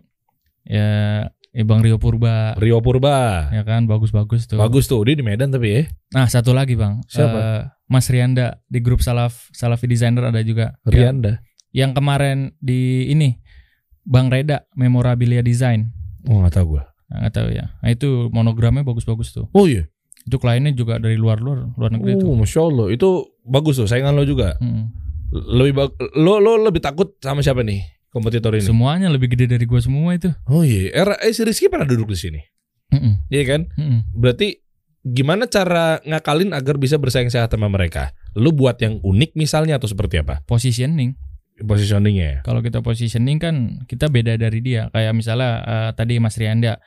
ya, 0.64 1.28
ya 1.52 1.64
Bang 1.64 1.80
Rio 1.80 1.96
Purba. 1.96 2.54
Rio 2.56 2.78
Purba. 2.80 3.48
Ya 3.52 3.62
kan, 3.64 3.88
bagus-bagus 3.88 4.46
tuh. 4.46 4.58
Bagus 4.60 4.86
tuh, 4.86 5.00
dia 5.04 5.16
di 5.16 5.24
Medan 5.24 5.48
tapi 5.52 5.68
ya. 5.70 5.82
Nah, 6.14 6.26
satu 6.28 6.52
lagi, 6.52 6.76
Bang. 6.76 7.00
Siapa? 7.08 7.38
Eh, 7.38 7.62
Mas 7.88 8.06
Rianda 8.12 8.60
di 8.68 8.84
grup 8.84 9.00
Salaf 9.00 9.48
Salafi 9.52 9.88
Designer 9.88 10.28
ada 10.28 10.40
juga. 10.44 10.76
Yang, 10.84 10.92
Rianda. 10.92 11.32
yang 11.72 11.90
kemarin 11.96 12.52
di 12.60 13.08
ini 13.08 13.40
Bang 14.04 14.28
Reda 14.28 14.68
Memorabilia 14.76 15.40
Design. 15.40 15.88
Oh, 16.28 16.44
gak 16.44 16.60
tahu 16.60 16.76
gua. 16.76 16.84
Nah, 17.08 17.24
nggak 17.24 17.34
tahu 17.40 17.48
ya. 17.56 17.72
Nah, 17.80 17.88
itu 17.88 18.28
monogramnya 18.28 18.84
bagus-bagus 18.84 19.32
tuh. 19.32 19.48
Oh 19.56 19.64
iya. 19.64 19.88
Itu 20.28 20.36
kliennya 20.36 20.76
juga 20.76 21.00
dari 21.00 21.16
luar-luar, 21.16 21.72
luar 21.72 21.88
negeri 21.88 22.20
tuh. 22.20 22.28
Oh, 22.28 22.36
Masya 22.36 22.60
Allah. 22.60 22.86
Itu 22.92 23.32
bagus 23.48 23.80
tuh, 23.80 23.88
saingan 23.88 24.12
lo 24.12 24.28
juga. 24.28 24.60
Mm. 24.60 24.84
Lebih 25.32 25.72
bag- 25.72 25.96
lo 26.20 26.36
lo 26.40 26.60
lebih 26.60 26.80
takut 26.84 27.16
sama 27.20 27.40
siapa 27.40 27.60
nih 27.64 27.80
kompetitor 28.08 28.56
ini? 28.56 28.64
Semuanya 28.64 29.08
lebih 29.08 29.32
gede 29.32 29.50
dari 29.56 29.64
gua 29.64 29.80
semua 29.80 30.16
itu. 30.16 30.30
Oh 30.48 30.64
iya, 30.64 30.92
era 30.92 31.14
eh 31.20 31.32
si 31.32 31.44
Rizky 31.44 31.68
pernah 31.68 31.88
duduk 31.88 32.12
di 32.12 32.18
sini. 32.18 32.40
Mm-mm. 32.88 33.28
Iya 33.28 33.44
kan? 33.44 33.60
Mm-mm. 33.76 34.00
Berarti 34.16 34.64
gimana 35.04 35.44
cara 35.48 36.00
ngakalin 36.04 36.56
agar 36.56 36.80
bisa 36.80 36.96
bersaing 36.96 37.28
sehat 37.28 37.52
sama 37.52 37.68
mereka? 37.68 38.16
Lu 38.32 38.52
buat 38.52 38.80
yang 38.80 39.00
unik 39.04 39.36
misalnya 39.36 39.76
atau 39.76 39.88
seperti 39.88 40.20
apa? 40.20 40.40
Positioning. 40.48 41.12
Positioningnya 41.58 42.26
ya. 42.26 42.38
Kalau 42.46 42.62
kita 42.62 42.80
positioning 42.80 43.36
kan 43.42 43.84
kita 43.90 44.06
beda 44.08 44.38
dari 44.38 44.62
dia. 44.62 44.88
Kayak 44.94 45.12
misalnya 45.12 45.50
eh, 45.66 45.90
tadi 45.92 46.16
Mas 46.22 46.38
Rianda, 46.38 46.78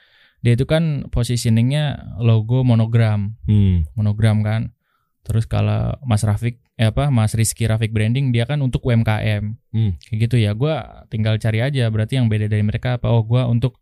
dia 0.42 0.54
itu 0.56 0.64
kan 0.66 1.06
positioningnya 1.12 2.18
logo 2.24 2.64
monogram, 2.66 3.36
Hmm. 3.46 3.86
monogram 3.94 4.42
kan. 4.42 4.74
Terus 5.22 5.46
kalau 5.46 5.94
Mas 6.02 6.26
Rafik, 6.26 6.58
eh 6.76 6.90
apa 6.90 7.08
Mas 7.08 7.38
Rizky 7.38 7.70
Rafik 7.70 7.94
Branding 7.94 8.34
dia 8.34 8.44
kan 8.44 8.58
untuk 8.60 8.82
UMKM, 8.82 9.54
Hmm. 9.70 9.94
kayak 10.02 10.18
gitu 10.26 10.36
ya. 10.36 10.52
Gua 10.52 11.06
tinggal 11.08 11.38
cari 11.38 11.62
aja. 11.62 11.86
Berarti 11.88 12.18
yang 12.18 12.26
beda 12.26 12.50
dari 12.50 12.66
mereka 12.66 12.98
apa? 12.98 13.08
Oh 13.08 13.22
gua 13.22 13.46
untuk 13.46 13.78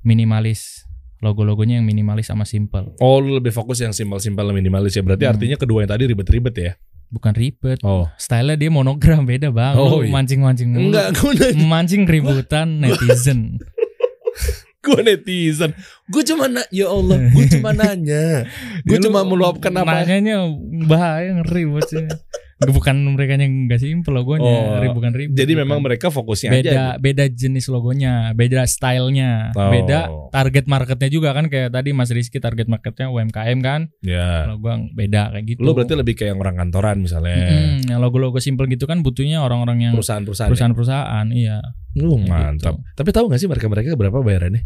minimalis, 0.00 0.86
logo-logonya 1.18 1.80
yang 1.80 1.86
minimalis 1.86 2.28
sama 2.28 2.44
simple, 2.44 2.94
Oh, 3.00 3.18
lu 3.18 3.34
lebih 3.34 3.50
fokus 3.50 3.80
yang 3.80 3.90
simpel-simpel 3.90 4.52
minimalis 4.52 4.94
ya. 4.94 5.02
Berarti 5.02 5.24
Hmm. 5.24 5.32
artinya 5.34 5.56
kedua 5.56 5.82
yang 5.82 5.90
tadi 5.90 6.04
ribet-ribet 6.06 6.56
ya. 6.56 6.72
bukan 7.04 7.30
ribet. 7.30 7.78
Oh. 7.86 8.10
Stylenya 8.18 8.58
dia 8.58 8.70
monogram 8.74 9.22
beda 9.22 9.54
bang. 9.54 9.78
Oh, 9.78 10.02
Lu 10.02 10.06
iya. 10.06 10.10
mancing-mancing. 10.10 10.74
Enggak, 10.74 11.14
gue 11.14 11.54
Mancing 11.62 12.02
keributan 12.04 12.66
netizen. 12.82 13.62
Gue 14.84 15.00
netizen. 15.00 15.72
Gue 16.12 16.22
cuma 16.28 16.44
na 16.46 16.60
ya 16.68 16.92
Allah, 16.92 17.16
gue 17.32 17.44
cuma 17.56 17.72
nanya. 17.72 18.44
Gue 18.86 19.00
Ya, 19.00 19.08
cuma 19.08 19.24
meluapkan 19.24 19.72
apa? 19.72 20.04
Nanyanya 20.04 20.44
bahaya 20.84 21.40
ngeri 21.40 21.64
bocah. 21.64 22.04
Bukan 22.56 22.94
mereka 23.10 23.34
yang 23.34 23.66
enggak 23.66 23.78
simpel 23.78 24.14
logonya, 24.14 24.46
Oh, 24.80 24.92
bukan 24.92 25.10
ribut. 25.10 25.34
Jadi 25.34 25.52
bukan. 25.52 25.62
memang 25.64 25.78
mereka 25.80 26.06
fokusnya 26.08 26.50
beda 26.50 26.70
aja. 26.70 26.84
beda 26.96 27.24
jenis 27.26 27.66
logonya, 27.66 28.30
beda 28.30 28.62
stylenya, 28.64 29.50
Oh. 29.52 29.68
beda 29.68 30.00
target 30.30 30.64
marketnya 30.64 31.08
juga 31.08 31.30
kan 31.30 31.46
kayak 31.46 31.70
tadi 31.70 31.90
Mas 31.90 32.08
Rizky 32.08 32.38
target 32.38 32.64
marketnya 32.64 33.08
UMKM 33.08 33.58
kan, 33.58 33.80
Ya. 34.00 34.46
kalau 34.46 34.56
gua 34.58 34.78
beda 34.88 35.30
kayak 35.30 35.44
gitu. 35.46 35.60
Lu 35.60 35.72
berarti 35.72 35.94
lebih 35.94 36.14
kayak 36.14 36.30
yang 36.30 36.40
orang 36.40 36.56
kantoran 36.56 36.96
misalnya. 36.98 37.34
Mm-mm, 37.34 37.90
yang 37.90 37.98
logo-logo 37.98 38.38
simpel 38.38 38.64
gitu 38.66 38.84
kan 38.84 39.00
butuhnya 39.00 39.40
orang-orang 39.40 39.82
yang 39.82 39.92
Perusahaan-perusahaan. 39.92 40.46
ya? 40.46 40.50
perusahaan-perusahaan, 40.50 41.26
iya. 41.30 41.58
Lu 41.96 42.14
Kayak 42.16 42.28
mantap. 42.28 42.74
gitu. 42.74 42.86
Tapi 42.94 43.08
tahu 43.10 43.24
gak 43.28 43.40
sih 43.40 43.48
mereka-mereka 43.48 43.94
berapa 43.94 44.18
bayarannya? 44.20 44.62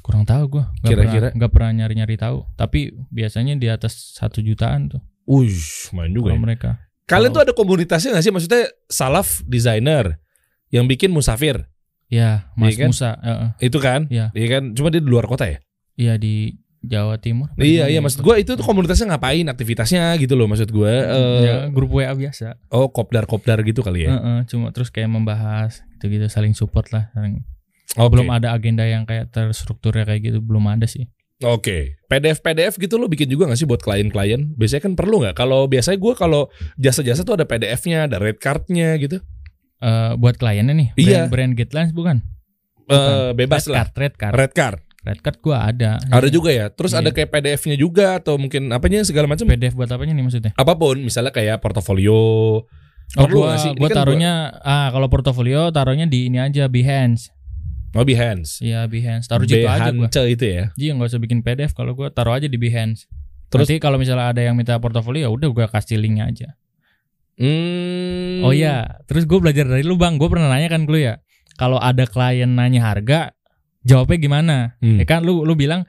Kurang 0.00 0.22
tahu 0.22 0.44
gua. 0.50 0.64
Nggak 0.76 0.90
Kira-kira? 0.90 1.12
pernah, 1.24 1.32
nggak 1.32 1.50
pernah 1.50 1.70
nyari-nyari 1.74 2.16
tahu. 2.16 2.38
Tapi 2.52 2.80
biasanya 3.08 3.54
di 3.54 3.66
atas 3.66 4.12
satu 4.12 4.38
jutaan 4.38 4.90
tuh 4.90 5.00
Ush, 5.24 5.88
main 5.90 6.12
juga. 6.12 6.30
ya. 6.30 6.36
mereka. 6.36 6.70
Kalian 7.04 7.30
Oh. 7.30 7.34
tuh 7.36 7.42
ada 7.44 7.52
komunitasnya 7.52 8.16
gak 8.16 8.24
sih? 8.24 8.32
Maksudnya 8.32 8.62
salaf 8.88 9.44
designer 9.44 10.16
yang 10.68 10.88
bikin 10.88 11.12
musafir. 11.12 11.68
Ya, 12.08 12.48
Mas 12.54 12.76
Iya 12.76 12.86
kan? 12.86 12.88
Musa, 12.92 13.10
eh, 13.20 13.66
Itu 13.66 13.78
kan? 13.80 14.06
Iya. 14.08 14.32
Iya 14.32 14.46
kan? 14.58 14.62
Cuma 14.72 14.88
dia 14.88 15.00
di 15.00 15.08
luar 15.08 15.26
kota 15.26 15.44
ya? 15.48 15.58
iya 15.94 16.18
di 16.18 16.58
Jawa 16.84 17.16
Timur. 17.16 17.48
Iya, 17.56 17.86
iya 17.88 18.02
mana 18.02 18.10
maksud 18.10 18.20
ya? 18.20 18.24
gua 18.26 18.34
itu 18.36 18.50
tuh 18.58 18.66
komunitasnya 18.66 19.14
ngapain 19.14 19.46
aktivitasnya 19.46 20.10
gitu 20.20 20.34
loh 20.36 20.44
maksud 20.44 20.68
gua. 20.68 20.90
Eh, 20.90 21.40
ya, 21.40 21.56
grup 21.72 21.96
WA 21.96 22.12
biasa. 22.12 22.60
oh, 22.68 22.90
kopdar-kopdar 22.92 23.62
gitu 23.64 23.80
kali 23.80 24.04
ya. 24.04 24.10
Eh, 24.10 24.18
eh, 24.18 24.38
cuma 24.50 24.68
terus 24.74 24.92
kayak 24.92 25.08
membahas 25.08 25.80
gitu-gitu 25.96 26.28
saling 26.28 26.52
support 26.52 26.92
lah. 26.92 27.08
Saling, 27.16 27.40
Oke. 27.94 28.18
Belum 28.18 28.28
ada 28.28 28.52
agenda 28.52 28.82
yang 28.84 29.06
kayak 29.06 29.30
terstrukturnya 29.30 30.02
kayak 30.04 30.28
gitu, 30.28 30.38
belum 30.42 30.66
ada 30.66 30.84
sih. 30.84 31.06
Oke, 31.44 32.00
PDF 32.08 32.40
PDF 32.40 32.80
gitu 32.80 32.96
lo 32.96 33.04
bikin 33.04 33.28
juga 33.28 33.44
gak 33.44 33.60
sih 33.60 33.68
buat 33.68 33.84
klien-klien? 33.84 34.56
Biasanya 34.56 34.82
kan 34.88 34.92
perlu 34.96 35.20
nggak? 35.20 35.36
Kalau 35.36 35.68
biasanya 35.68 36.00
gua 36.00 36.16
kalau 36.16 36.48
jasa-jasa 36.80 37.20
tuh 37.20 37.36
ada 37.36 37.44
PDF-nya, 37.44 38.08
ada 38.08 38.16
red 38.16 38.40
card-nya 38.40 38.96
gitu. 38.96 39.20
Eh 39.84 40.12
buat 40.16 40.40
kliennya 40.40 40.72
nih, 40.72 40.88
brand, 40.96 41.04
Iya. 41.04 41.22
brand 41.28 41.52
guidelines 41.52 41.92
bukan? 41.92 42.24
Eh 42.88 43.36
bebas 43.36 43.68
red 43.68 43.72
lah. 43.76 43.84
Card, 43.84 43.92
red 44.00 44.14
card. 44.16 44.34
Red 44.34 44.52
card. 44.56 44.78
Red 45.04 45.20
card 45.20 45.38
gua 45.44 45.68
ada. 45.68 46.00
Ada 46.08 46.32
juga 46.32 46.48
ya. 46.48 46.72
Terus 46.72 46.96
Iya. 46.96 47.04
ada 47.04 47.10
kayak 47.12 47.28
PDF-nya 47.28 47.76
juga 47.76 48.16
atau 48.16 48.40
mungkin 48.40 48.72
apanya 48.72 49.04
segala 49.04 49.28
macam. 49.28 49.44
PDF 49.44 49.76
buat 49.76 49.92
apanya 49.92 50.16
nih 50.16 50.24
maksudnya? 50.24 50.52
Apa 50.56 50.72
pun, 50.80 50.96
misalnya 51.04 51.28
kayak 51.28 51.60
portofolio. 51.60 52.16
Oh, 53.20 53.28
Perlu 53.28 53.44
gua, 53.44 53.60
sih? 53.60 53.76
Ini 53.76 53.84
gua 53.84 53.88
kan 53.92 53.96
taruhnya 54.00 54.32
ah 54.64 54.88
kalau 54.88 55.12
portofolio 55.12 55.68
taruhnya 55.68 56.08
di 56.08 56.32
ini 56.32 56.40
aja 56.40 56.72
Behance. 56.72 57.33
Oh, 57.94 58.02
Behance. 58.02 58.58
Iya 58.58 58.84
Behance. 58.90 59.30
Taruh 59.30 59.46
situ 59.46 59.64
aja 59.64 59.90
gua. 59.94 60.10
Itu 60.10 60.44
ya. 60.44 60.64
Iya 60.74 60.90
nggak 60.98 61.08
usah 61.14 61.20
bikin 61.22 61.40
PDF 61.40 61.72
kalau 61.72 61.94
gua 61.94 62.10
taruh 62.10 62.34
aja 62.34 62.50
di 62.50 62.58
Behance. 62.58 63.06
Terus- 63.48 63.70
Nanti 63.70 63.78
kalau 63.78 63.96
misalnya 63.96 64.34
ada 64.34 64.42
yang 64.42 64.58
minta 64.58 64.74
portofolio 64.76 65.26
ya 65.26 65.30
udah 65.30 65.48
gua 65.54 65.66
kasih 65.70 65.96
linknya 65.96 66.26
aja. 66.26 66.48
Hmm. 67.34 68.46
Oh 68.46 68.54
iya, 68.54 69.02
terus 69.10 69.26
gue 69.26 69.38
belajar 69.42 69.66
dari 69.66 69.82
lu 69.82 69.98
bang. 69.98 70.14
Gue 70.22 70.30
pernah 70.30 70.46
nanya 70.46 70.70
kan 70.70 70.86
ke 70.86 70.90
lu 70.94 71.02
ya, 71.02 71.18
kalau 71.58 71.82
ada 71.82 72.06
klien 72.06 72.46
nanya 72.46 72.94
harga, 72.94 73.34
jawabnya 73.82 74.18
gimana? 74.22 74.56
Hmm. 74.78 75.02
Ya 75.02 75.04
kan 75.04 75.26
lu 75.26 75.42
lu 75.42 75.58
bilang 75.58 75.82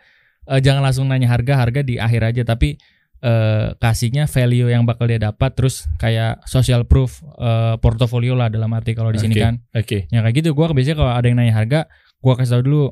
eh, 0.49 0.57
jangan 0.61 0.81
langsung 0.81 1.05
nanya 1.05 1.29
harga, 1.29 1.53
harga 1.61 1.85
di 1.85 2.01
akhir 2.01 2.33
aja. 2.33 2.41
Tapi 2.49 2.81
eh, 3.25 3.67
kasihnya 3.81 4.29
value 4.29 4.69
yang 4.69 4.85
bakal 4.85 5.09
dia 5.09 5.17
dapat 5.17 5.57
terus 5.57 5.89
kayak 5.97 6.45
social 6.45 6.85
proof 6.85 7.25
eh, 7.41 7.75
portofolio 7.81 8.37
lah 8.37 8.53
dalam 8.53 8.69
arti 8.77 8.93
kalau 8.93 9.09
di 9.09 9.17
sini 9.17 9.33
Oke. 9.33 9.41
kan 9.41 9.53
Oke. 9.73 9.97
ya 10.13 10.21
kayak 10.21 10.35
gitu 10.45 10.53
gua 10.53 10.69
biasanya 10.69 10.97
kalau 11.01 11.11
ada 11.17 11.25
yang 11.25 11.37
nanya 11.41 11.53
harga 11.57 11.79
gua 12.21 12.37
kasih 12.37 12.61
tahu 12.61 12.63
dulu 12.69 12.83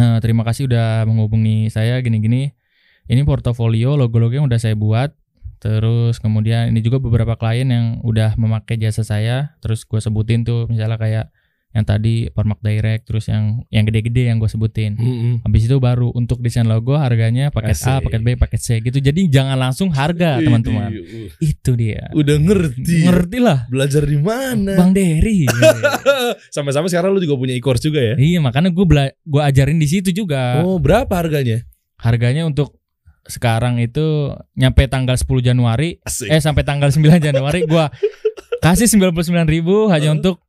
eh, 0.00 0.18
terima 0.24 0.42
kasih 0.48 0.72
udah 0.72 1.04
menghubungi 1.04 1.68
saya 1.68 2.00
gini-gini 2.00 2.56
ini 3.12 3.20
portofolio 3.28 4.00
logo-logonya 4.00 4.48
udah 4.48 4.58
saya 4.58 4.72
buat 4.72 5.12
terus 5.60 6.18
kemudian 6.18 6.74
ini 6.74 6.80
juga 6.82 6.98
beberapa 6.98 7.38
klien 7.38 7.68
yang 7.70 7.86
udah 8.02 8.34
memakai 8.40 8.80
jasa 8.80 9.04
saya 9.04 9.54
terus 9.60 9.84
gua 9.84 10.00
sebutin 10.00 10.48
tuh 10.48 10.64
misalnya 10.66 10.96
kayak 10.96 11.26
yang 11.72 11.82
tadi 11.82 12.28
Permak 12.28 12.60
Direct 12.60 13.08
terus 13.08 13.26
yang 13.26 13.64
yang 13.68 13.82
gede-gede 13.82 14.28
yang 14.28 14.36
gue 14.36 14.46
sebutin 14.46 14.92
Mm-mm. 14.94 15.34
Habis 15.40 15.64
itu 15.64 15.76
baru 15.76 16.12
untuk 16.12 16.38
desain 16.38 16.64
logo 16.64 16.92
harganya 16.94 17.48
paket 17.48 17.72
A, 17.74 17.96
Asik. 17.96 18.06
paket 18.06 18.20
B, 18.20 18.28
paket 18.36 18.60
C 18.60 18.68
gitu. 18.78 18.98
Jadi 18.98 19.24
jangan 19.26 19.56
langsung 19.56 19.88
harga 19.88 20.36
teman-teman. 20.38 20.92
uh, 20.92 21.32
Itu 21.38 21.72
dia. 21.72 22.12
Udah 22.12 22.36
ngerti. 22.36 23.02
Ngerti 23.02 23.38
lah. 23.40 23.64
Belajar 23.66 24.04
di 24.04 24.16
mana? 24.16 24.76
Bang 24.76 24.92
Dery. 24.92 25.48
Sama-sama 26.54 26.86
sekarang 26.86 27.12
lu 27.12 27.20
juga 27.20 27.36
punya 27.36 27.54
e-course 27.54 27.80
juga 27.80 28.00
ya? 28.02 28.14
iya 28.14 28.38
makanya 28.38 28.68
gue 28.68 28.84
bela 28.84 29.08
gua 29.22 29.48
ajarin 29.48 29.76
di 29.76 29.88
situ 29.88 30.12
juga. 30.12 30.60
Oh, 30.60 30.76
berapa 30.76 31.08
harganya? 31.10 31.64
Harganya 31.96 32.44
untuk 32.44 32.76
sekarang 33.22 33.78
itu 33.78 34.34
nyampe 34.52 34.84
tanggal 34.86 35.14
10 35.14 35.24
Januari 35.42 35.96
Asik. 36.02 36.26
eh 36.26 36.36
sampai 36.36 36.66
tanggal 36.66 36.90
9 36.90 37.00
Januari 37.22 37.62
gua 37.64 37.86
kasih 38.58 38.90
99.000 38.90 39.46
hanya 39.88 40.10
untuk 40.10 40.42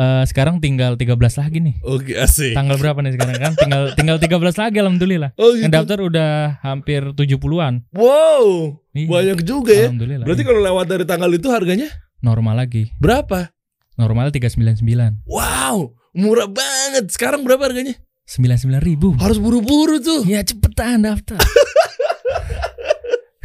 eh, 0.00 0.24
sekarang 0.24 0.58
tinggal 0.58 0.96
13 0.96 1.12
lagi 1.36 1.58
nih. 1.60 1.74
Oke, 1.84 2.16
asik. 2.16 2.56
Tanggal 2.56 2.80
berapa 2.80 2.98
nih 3.00 3.12
sekarang 3.14 3.36
kan? 3.36 3.52
Tinggal 3.54 3.82
tinggal 3.92 4.16
13 4.16 4.56
lagi 4.56 4.76
alhamdulillah. 4.80 5.30
Oh, 5.36 5.52
gitu. 5.52 5.68
Yang 5.68 5.72
daftar 5.76 5.98
udah 6.00 6.30
hampir 6.64 7.00
70-an. 7.12 7.84
Wow, 7.92 8.80
Iya. 8.96 9.06
banyak 9.06 9.38
juga 9.44 9.72
ya. 9.76 9.86
Alhamdulillah. 9.92 10.24
Berarti 10.24 10.42
kalau 10.42 10.60
lewat 10.64 10.86
dari 10.88 11.04
tanggal 11.04 11.30
itu 11.30 11.48
harganya 11.52 11.88
normal 12.20 12.56
lagi. 12.56 12.88
berapa? 12.96 13.52
Normal 13.94 14.32
399. 14.32 15.28
Wow, 15.28 15.92
murah 16.16 16.48
banget. 16.48 17.12
Sekarang 17.12 17.44
berapa 17.44 17.60
harganya? 17.60 17.92
99 18.24 18.80
ribu. 18.80 19.08
Harus 19.20 19.36
buru-buru 19.36 20.00
tuh. 20.00 20.24
Ya 20.24 20.40
cepetan 20.40 21.04
daftar. 21.04 21.36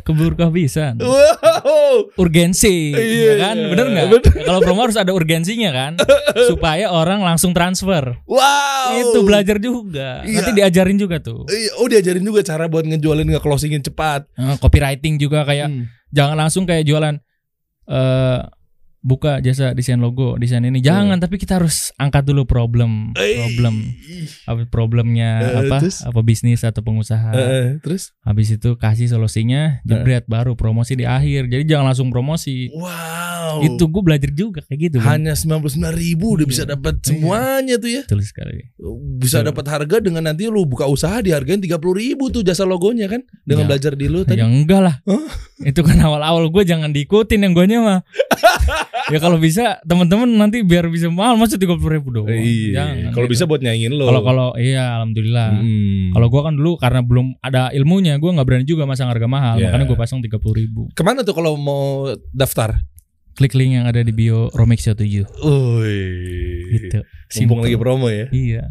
Keburu 0.06 0.38
kehabisan. 0.38 1.02
Wow. 1.02 2.14
Urgensi, 2.14 2.94
Iya, 2.94 3.26
ya 3.26 3.34
kan? 3.42 3.56
iya. 3.58 3.68
Bener 3.68 3.86
nggak? 3.90 4.06
Kalau 4.46 4.62
promo 4.62 4.86
harus 4.86 4.96
ada 4.96 5.10
urgensinya 5.10 5.74
kan, 5.74 5.94
supaya 6.50 6.94
orang 6.94 7.20
langsung 7.20 7.52
transfer. 7.52 8.14
Wow. 8.24 9.02
Itu 9.02 9.26
belajar 9.26 9.58
juga. 9.58 10.22
Iya. 10.22 10.46
Nanti 10.46 10.52
diajarin 10.54 10.96
juga 10.96 11.18
tuh. 11.18 11.50
Iya, 11.50 11.74
Oh 11.76 11.90
diajarin 11.90 12.22
juga 12.22 12.46
cara 12.46 12.70
buat 12.70 12.86
ngejualin 12.86 13.34
nge-closingin 13.34 13.82
cepat. 13.82 14.30
Eh, 14.32 14.56
copywriting 14.58 15.18
juga 15.18 15.42
kayak 15.42 15.68
Hmm. 15.68 15.90
jangan 16.14 16.38
langsung 16.38 16.64
kayak 16.64 16.86
jualan 16.86 17.18
eh 17.86 18.40
buka 19.06 19.38
jasa 19.38 19.78
desain 19.78 20.02
logo, 20.02 20.34
desain 20.36 20.66
ini. 20.66 20.82
Jangan, 20.82 21.22
tapi 21.22 21.38
kita 21.38 21.62
harus 21.62 21.94
angkat 21.96 22.26
dulu 22.26 22.50
problem, 22.50 23.14
problem 23.14 23.94
apa 24.44 24.66
problemnya 24.66 25.30
Eh, 25.46 25.58
apa 25.62 25.78
terus? 25.78 26.02
apa 26.02 26.20
bisnis 26.20 26.66
atau 26.66 26.82
pengusaha. 26.82 27.30
Eh, 27.32 27.78
terus? 27.86 28.18
Habis 28.26 28.58
itu 28.58 28.74
kasih 28.76 29.06
solusinya, 29.06 29.86
jebret 29.86 30.26
baru 30.26 30.58
promosi 30.58 30.98
di 30.98 31.06
akhir. 31.06 31.46
Jadi 31.48 31.70
jangan 31.70 31.94
langsung 31.94 32.10
promosi. 32.10 32.74
Wow. 32.74 33.62
Itu 33.62 33.86
gue 33.86 34.02
belajar 34.02 34.34
juga 34.34 34.66
kayak 34.66 34.80
gitu. 34.82 34.98
Hanya 35.00 35.38
99 35.38 35.94
ribu 35.94 36.34
udah 36.34 36.48
bisa 36.50 36.66
dapat 36.66 36.98
Iya. 36.98 37.06
semuanya 37.06 37.76
tuh 37.78 37.92
ya. 37.94 38.02
Betul 38.10 38.26
sekali. 38.26 38.74
Bisa 39.22 39.46
dapat 39.46 39.70
harga 39.70 40.02
dengan 40.02 40.26
nanti 40.26 40.50
lu 40.50 40.66
buka 40.66 40.90
usaha 40.90 41.22
dihargain 41.22 41.62
30 41.62 41.78
ribu 41.94 42.34
tuh 42.34 42.42
jasa 42.42 42.66
logonya 42.66 43.06
kan 43.06 43.22
dengan 43.46 43.70
Ya. 43.70 43.70
belajar 43.70 43.94
di 43.94 44.10
lu 44.10 44.26
tadi. 44.26 44.42
Ya 44.42 44.50
enggak 44.50 44.82
lah. 44.82 44.96
Hah? 45.06 45.30
Itu 45.62 45.86
kan 45.86 46.02
awal-awal 46.02 46.50
gue 46.50 46.64
jangan 46.66 46.90
diikutin 46.90 47.38
yang 47.40 47.54
guanya 47.54 47.78
mah. 47.80 48.00
ya 49.08 49.20
kalau 49.20 49.36
bisa 49.36 49.80
teman-teman 49.84 50.28
nanti 50.28 50.62
biar 50.62 50.88
bisa 50.88 51.12
mahal 51.12 51.36
masa 51.36 51.56
tiga 51.56 51.76
puluh 51.76 52.00
ribu 52.00 52.10
doang. 52.12 52.32
Iya. 52.32 52.72
Jangan 52.76 52.96
Kalau 53.12 53.26
gitu. 53.28 53.34
bisa 53.36 53.44
buat 53.46 53.62
nyaingin 53.62 53.92
lo. 53.92 54.06
Kalau 54.08 54.22
kalau 54.22 54.48
iya 54.56 54.98
alhamdulillah. 54.98 55.50
Hmm. 55.56 56.12
Kalau 56.12 56.28
gua 56.28 56.42
kan 56.48 56.54
dulu 56.56 56.72
karena 56.76 57.02
belum 57.02 57.28
ada 57.40 57.70
ilmunya, 57.72 58.16
gua 58.18 58.32
nggak 58.34 58.48
berani 58.48 58.66
juga 58.66 58.84
masang 58.84 59.12
harga 59.12 59.28
mahal, 59.28 59.60
Iya. 59.60 59.70
makanya 59.70 59.86
gue 59.86 59.98
pasang 59.98 60.20
tiga 60.20 60.38
puluh 60.38 60.56
ribu. 60.58 60.88
ke 60.92 61.02
mana 61.02 61.22
tuh 61.22 61.36
kalau 61.36 61.56
mau 61.56 62.08
daftar? 62.32 62.80
Klik 63.36 63.52
link 63.52 63.76
yang 63.76 63.84
ada 63.84 64.00
di 64.00 64.16
bio 64.16 64.48
Romexio 64.56 64.96
7 64.96 65.28
Woi. 65.44 66.00
gitu. 66.72 67.04
Mumpung 67.04 67.60
Simple. 67.60 67.68
lagi 67.68 67.76
promo 67.76 68.08
ya. 68.08 68.32
Iya. 68.32 68.64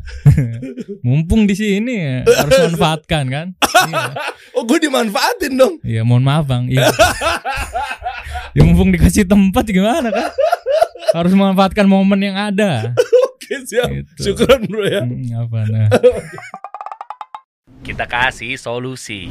Mumpung 1.04 1.44
di 1.44 1.52
sini 1.52 1.92
ya, 2.00 2.16
harus 2.24 2.72
manfaatkan 2.72 3.24
kan. 3.28 3.46
Iya. 3.60 4.16
Oh, 4.56 4.62
gue 4.62 4.78
dimanfaatin 4.78 5.58
dong. 5.58 5.82
Iya, 5.82 6.06
mohon 6.06 6.22
maaf 6.22 6.46
bang. 6.46 6.70
Iya. 6.70 6.86
ya 8.54 8.62
mumpung 8.62 8.94
dikasih 8.94 9.26
tempat 9.26 9.66
gimana 9.66 10.08
kan? 10.08 10.30
Harus 11.14 11.30
memanfaatkan 11.34 11.86
momen 11.86 12.18
yang 12.22 12.38
ada. 12.38 12.94
Oke, 13.30 13.60
siap. 13.66 13.90
Gitu. 13.90 14.34
Syukron 14.34 14.66
bro 14.66 14.86
ya. 14.86 15.02
Hmm, 15.04 15.46
apa 15.46 15.58
nah. 15.68 15.88
Kita 17.86 18.08
kasih 18.08 18.56
solusi. 18.56 19.28